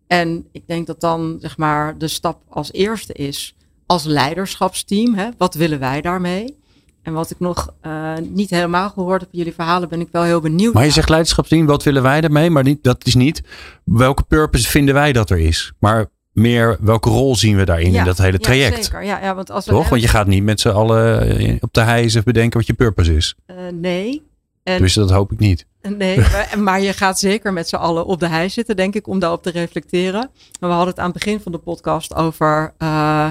[0.08, 5.14] En ik denk dat dan zeg maar de stap als eerste is als leiderschapsteam.
[5.14, 6.58] Hè, wat willen wij daarmee?
[7.04, 10.42] En wat ik nog uh, niet helemaal gehoord heb jullie verhalen, ben ik wel heel
[10.42, 10.74] benieuwd.
[10.74, 12.50] Maar je zegt leiderschapsteam, wat willen wij daarmee?
[12.50, 13.44] Maar niet, dat is niet
[13.84, 15.74] welke purpose vinden wij dat er is.
[15.80, 18.78] Maar meer welke rol zien we daarin ja, in dat hele traject.
[18.78, 19.04] Ja, zeker.
[19.04, 19.90] Ja, ja, want als we Toch?
[19.90, 23.16] Want je gaat niet met z'n allen eh, op de hijs bedenken wat je purpose
[23.16, 23.36] is.
[23.48, 24.28] Uh, nee.
[24.64, 25.66] En, dus dat hoop ik niet.
[25.82, 26.20] Nee,
[26.58, 29.44] maar je gaat zeker met z'n allen op de hei zitten, denk ik, om daarop
[29.44, 30.30] te reflecteren.
[30.60, 33.28] we hadden het aan het begin van de podcast over uh,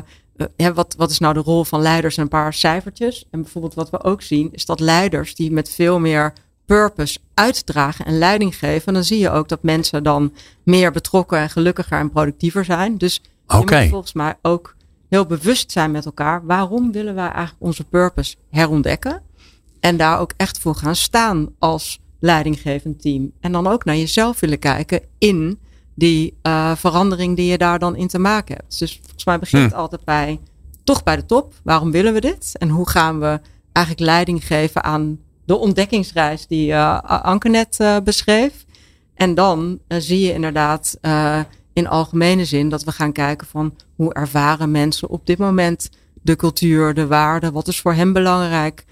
[0.57, 3.27] ja, wat, wat is nou de rol van leiders en een paar cijfertjes.
[3.31, 6.33] En bijvoorbeeld wat we ook zien, is dat leiders die met veel meer
[6.67, 11.51] purpose uitdragen en leiding geven, dan zie je ook dat mensen dan meer betrokken en
[11.51, 12.99] gelukkiger en productiever zijn.
[12.99, 13.81] Dus je okay.
[13.81, 14.77] moet volgens mij ook
[15.09, 16.47] heel bewust zijn met elkaar.
[16.47, 19.23] Waarom willen wij eigenlijk onze purpose herontdekken?
[19.81, 23.33] En daar ook echt voor gaan staan als leidinggevend team.
[23.41, 25.59] En dan ook naar jezelf willen kijken in
[25.99, 28.79] die uh, verandering die je daar dan in te maken hebt.
[28.79, 29.81] Dus volgens mij begint het Hmm.
[29.81, 30.41] altijd bij,
[30.85, 31.55] toch bij de top.
[31.63, 32.55] Waarom willen we dit?
[32.59, 33.41] En hoe gaan we
[33.73, 38.65] eigenlijk leiding geven aan de ontdekkingsreis die uh, Anke net uh, beschreef?
[39.15, 40.99] En dan zie je inderdaad
[41.73, 45.91] in algemene zin dat we gaan kijken van hoe ervaren mensen op dit moment
[46.23, 48.85] de cultuur, de waarden, wat is voor hen belangrijk,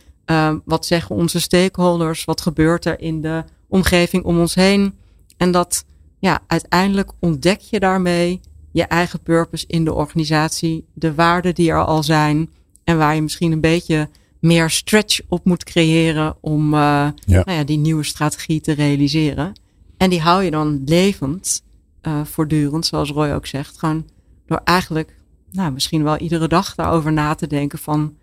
[0.65, 4.95] wat zeggen onze stakeholders, wat gebeurt er in de omgeving om ons heen.
[5.37, 5.85] En dat
[6.27, 8.41] ja, uiteindelijk ontdek je daarmee
[8.73, 12.51] je eigen purpose in de organisatie, de waarden die er al zijn
[12.85, 14.09] en waar je misschien een beetje
[14.41, 19.53] meer stretch op moet creëren om uh, Nou ja, die nieuwe strategie te realiseren.
[19.97, 21.63] En die hou je dan levend,
[22.03, 24.07] uh, voortdurend, zoals Roy ook zegt, gewoon
[24.47, 25.15] door eigenlijk,
[25.51, 28.15] nou, misschien wel iedere dag daarover na te denken van,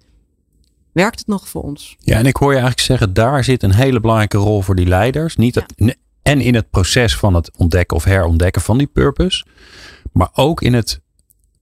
[0.91, 1.95] werkt het nog voor ons?
[1.99, 4.87] Ja, en ik hoor je eigenlijk zeggen, daar zit een hele belangrijke rol voor die
[4.87, 5.35] leiders.
[5.35, 9.45] Niet dat, en in het proces van het ontdekken of herontdekken van die purpose.
[10.11, 11.01] Maar ook in het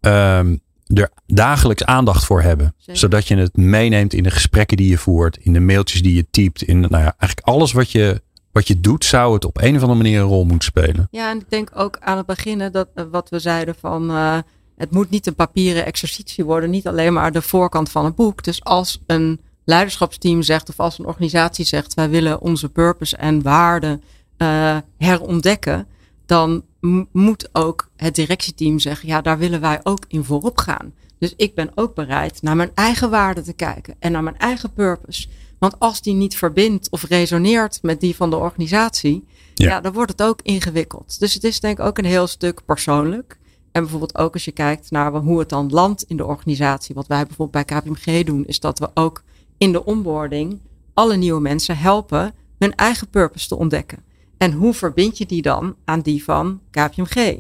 [0.01, 0.61] um,
[0.93, 2.75] er dagelijks aandacht voor hebben.
[2.77, 5.37] Zodat je het meeneemt in de gesprekken die je voert.
[5.37, 6.61] In de mailtjes die je typt.
[6.61, 9.81] In nou ja, eigenlijk alles wat je, wat je doet, zou het op een of
[9.81, 11.07] andere manier een rol moeten spelen.
[11.11, 14.09] Ja, en ik denk ook aan het beginnen dat uh, wat we zeiden van.
[14.09, 14.37] Uh,
[14.77, 16.69] het moet niet een papieren exercitie worden.
[16.69, 18.43] Niet alleen maar de voorkant van een boek.
[18.43, 23.41] Dus als een leiderschapsteam zegt of als een organisatie zegt wij willen onze purpose en
[23.41, 24.03] waarden
[24.41, 25.87] uh, herontdekken,
[26.25, 26.63] dan
[27.11, 30.93] moet ook het directieteam zeggen, ja, daar willen wij ook in voorop gaan.
[31.17, 34.73] Dus ik ben ook bereid naar mijn eigen waarden te kijken en naar mijn eigen
[34.73, 35.27] purpose.
[35.59, 39.67] Want als die niet verbindt of resoneert met die van de organisatie, ja.
[39.67, 41.19] ja, dan wordt het ook ingewikkeld.
[41.19, 43.39] Dus het is denk ik ook een heel stuk persoonlijk.
[43.71, 46.95] En bijvoorbeeld ook als je kijkt naar hoe het dan landt in de organisatie.
[46.95, 49.23] Wat wij bijvoorbeeld bij KPMG doen, is dat we ook
[49.57, 50.59] in de onboarding
[50.93, 54.03] alle nieuwe mensen helpen hun eigen purpose te ontdekken.
[54.41, 57.37] En hoe verbind je die dan aan die van KPMG?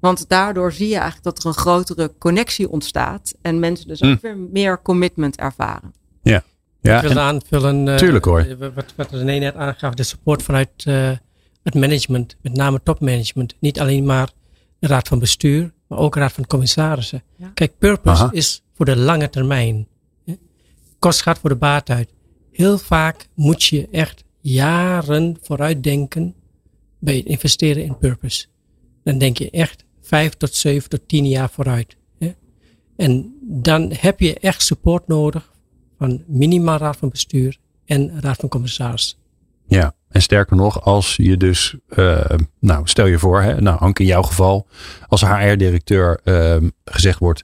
[0.00, 3.34] Want daardoor zie je eigenlijk dat er een grotere connectie ontstaat.
[3.42, 4.20] En mensen dus ook hm.
[4.20, 5.94] weer meer commitment ervaren.
[6.22, 6.44] Ja.
[6.80, 7.86] ja ik wil aanvullen.
[7.86, 8.46] Uh, tuurlijk hoor.
[8.74, 11.10] Wat, wat René net aangaf, de support vanuit uh,
[11.62, 13.54] het management, met name topmanagement.
[13.60, 14.30] Niet alleen maar
[14.78, 17.22] de raad van bestuur, maar ook de raad van commissarissen.
[17.36, 17.50] Ja.
[17.54, 18.32] Kijk, purpose Aha.
[18.32, 19.88] is voor de lange termijn.
[20.98, 22.08] Kost gaat voor de baat uit.
[22.50, 26.34] Heel vaak moet je echt jaren vooruit denken
[27.04, 28.46] bij het investeren in purpose.
[29.02, 31.96] Dan denk je echt vijf tot zeven tot tien jaar vooruit.
[32.18, 32.34] Hè?
[32.96, 35.52] En dan heb je echt support nodig
[35.98, 39.18] van minimaal raad van bestuur en raad van commissaris.
[39.66, 42.24] Ja, en sterker nog, als je dus, uh,
[42.60, 44.66] nou stel je voor, hè, nou Anke in jouw geval,
[45.08, 47.42] als HR-directeur uh, gezegd wordt,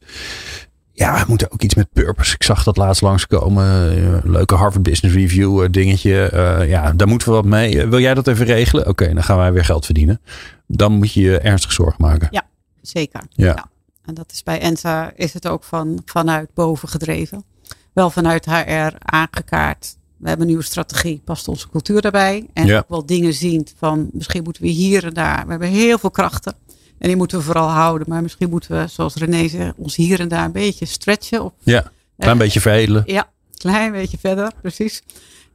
[1.01, 2.35] ja, we moeten ook iets met purpose.
[2.35, 3.99] Ik zag dat laatst langskomen.
[3.99, 6.31] Uh, leuke Harvard Business Review uh, dingetje.
[6.35, 7.87] Uh, ja, daar moeten we wat mee.
[7.87, 8.87] wil jij dat even regelen?
[8.87, 10.21] Oké, dan gaan wij weer geld verdienen.
[10.67, 12.29] Dan moet je je ernstig zorgen maken.
[12.31, 12.43] Ja,
[12.83, 13.21] zeker.
[13.31, 13.47] Ja.
[13.47, 13.67] ja.
[14.05, 17.45] En dat is bij ENSA is het ook van, vanuit boven gedreven.
[17.93, 19.97] Wel vanuit HR aangekaart.
[20.17, 22.47] We hebben een nieuwe strategie, past onze cultuur daarbij.
[22.53, 22.79] En ja.
[22.79, 25.45] ook wel dingen zien van misschien moeten we hier en daar.
[25.45, 26.55] We hebben heel veel krachten.
[27.01, 28.09] En die moeten we vooral houden.
[28.09, 31.45] Maar misschien moeten we, zoals René zegt, ons hier en daar een beetje stretchen.
[31.45, 33.03] Of, ja, een klein uh, beetje veredelen.
[33.07, 35.03] Ja, klein beetje verder, precies.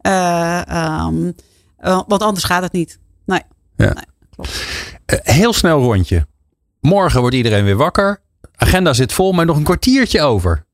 [0.01, 0.61] Uh,
[1.07, 1.35] um,
[1.83, 2.99] uh, want anders gaat het niet.
[3.25, 3.41] Nee,
[3.75, 3.93] ja.
[3.93, 4.65] nee klopt.
[5.23, 6.27] heel snel rondje.
[6.81, 8.21] Morgen wordt iedereen weer wakker.
[8.55, 10.65] Agenda zit vol, maar nog een kwartiertje over.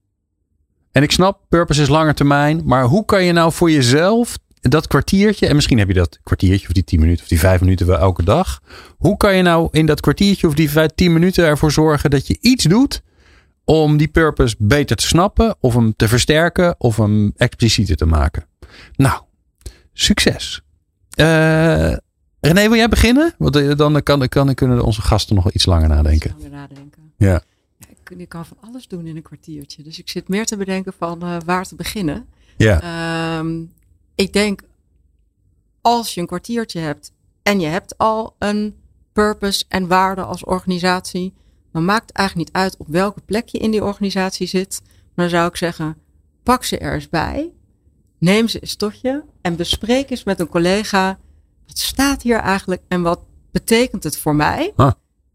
[0.92, 2.62] En ik snap, purpose is langer termijn.
[2.66, 6.68] Maar hoe kan je nou voor jezelf dat kwartiertje, en misschien heb je dat kwartiertje
[6.68, 8.62] of die tien minuten of die vijf minuten wel elke dag.
[8.98, 12.28] Hoe kan je nou in dat kwartiertje of die vijf, tien minuten ervoor zorgen dat
[12.28, 13.02] je iets doet
[13.66, 18.46] om die purpose beter te snappen of hem te versterken of hem explicieter te maken?
[18.96, 19.22] Nou,
[19.94, 20.62] succes.
[21.16, 21.96] Uh,
[22.40, 23.34] René, wil jij beginnen?
[23.38, 26.34] Want eh, dan kan, kan, kunnen onze gasten nog iets langer nadenken.
[26.38, 27.12] Langer nadenken.
[27.18, 27.42] Ja.
[27.78, 27.88] ja
[28.18, 29.84] ik, kan van alles doen in een kwartiertje.
[29.84, 32.26] Dus ik zit meer te bedenken van uh, waar te beginnen.
[32.58, 33.38] Ja.
[33.40, 33.72] Um,
[34.16, 34.62] ik denk,
[35.82, 38.76] als je een kwartiertje hebt en je hebt al een
[39.14, 41.34] purpose en waarde als organisatie,
[41.72, 44.82] dan maakt het eigenlijk niet uit op welke plek je in die organisatie zit.
[44.86, 45.98] Maar dan zou ik zeggen,
[46.44, 47.54] pak ze er eens bij,
[48.18, 51.20] neem ze eens tot je en bespreek eens met een collega,
[51.68, 53.20] wat staat hier eigenlijk en wat
[53.52, 54.74] betekent het voor mij?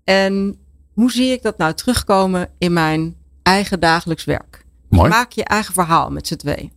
[0.05, 0.59] En
[0.93, 4.65] hoe zie ik dat nou terugkomen in mijn eigen dagelijks werk?
[4.89, 5.09] Mooi.
[5.09, 6.73] Maak je eigen verhaal met z'n twee.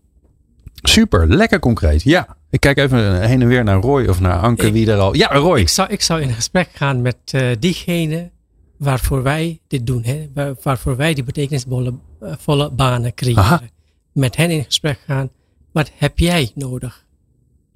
[0.82, 2.04] Super, lekker concreet.
[2.04, 4.98] Ja, ik kijk even heen en weer naar Roy of naar Anke, ik, wie er
[4.98, 5.16] al.
[5.16, 5.60] Ja, Roy.
[5.60, 8.32] Ik zou, ik zou in gesprek gaan met uh, diegene
[8.78, 10.04] waarvoor wij dit doen.
[10.04, 10.30] Hè?
[10.64, 11.94] Waarvoor wij die betekenisvolle
[12.48, 13.44] uh, banen creëren.
[13.44, 13.62] Aha.
[14.14, 15.30] Met hen in gesprek gaan.
[15.72, 17.06] Wat heb jij nodig?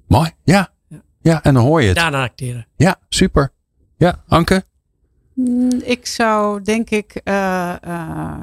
[0.06, 0.72] Mooi, ja.
[0.88, 1.96] Ja, ja en dan hoor je het.
[1.96, 2.66] Daarna acteren.
[2.76, 3.52] Ja, super.
[3.96, 4.64] Ja, Anke?
[5.34, 7.74] Mm, ik zou denk ik uh,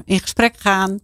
[0.05, 0.99] in gesprek gaan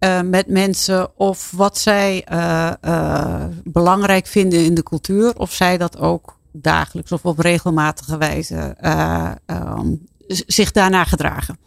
[0.00, 5.78] uh, met mensen of wat zij uh, uh, belangrijk vinden in de cultuur, of zij
[5.78, 8.76] dat ook dagelijks of op regelmatige wijze
[9.46, 10.06] um,
[10.46, 11.58] zich daarna gedragen.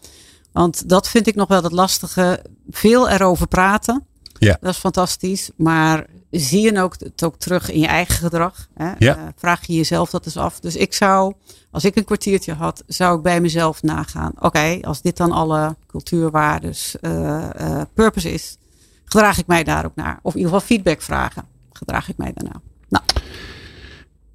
[0.51, 2.43] Want dat vind ik nog wel het lastige.
[2.69, 4.05] Veel erover praten.
[4.43, 4.57] Ja.
[4.61, 5.49] Dat is fantastisch.
[5.55, 8.67] Maar zie je ook, het ook terug in je eigen gedrag?
[8.73, 8.91] Hè?
[8.97, 9.17] Ja.
[9.17, 10.59] Uh, vraag je jezelf dat eens af.
[10.59, 11.33] Dus ik zou,
[11.71, 14.31] als ik een kwartiertje had, zou ik bij mezelf nagaan.
[14.39, 18.57] Oké, als dit dan alle cultuurwaardes, uh, uh, purpose is,
[19.05, 20.19] gedraag ik mij daar ook naar?
[20.21, 21.43] Of in ieder geval feedback vragen.
[21.71, 22.61] Gedraag ik mij daarna?
[22.89, 23.03] Nou.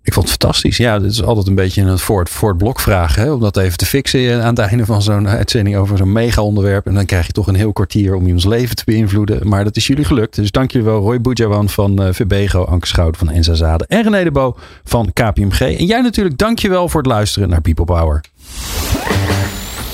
[0.09, 0.77] Ik vond het fantastisch.
[0.77, 3.23] Ja, dit is altijd een beetje een voor het, voor het blok vragen.
[3.23, 6.43] Hè, om dat even te fixen aan het einde van zo'n uitzending over zo'n mega
[6.43, 6.87] onderwerp.
[6.87, 9.49] En dan krijg je toch een heel kwartier om iemands leven te beïnvloeden.
[9.49, 10.35] Maar dat is jullie gelukt.
[10.35, 11.01] Dus dank wel.
[11.01, 15.61] Roy Boudjawan van uh, Anke Schout van Enza Zade en René de Bo van KPMG.
[15.61, 18.25] En jij natuurlijk dank je wel voor het luisteren naar People Power.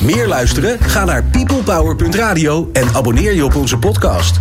[0.00, 0.78] Meer luisteren?
[0.80, 4.40] Ga naar peoplepower.radio en abonneer je op onze podcast.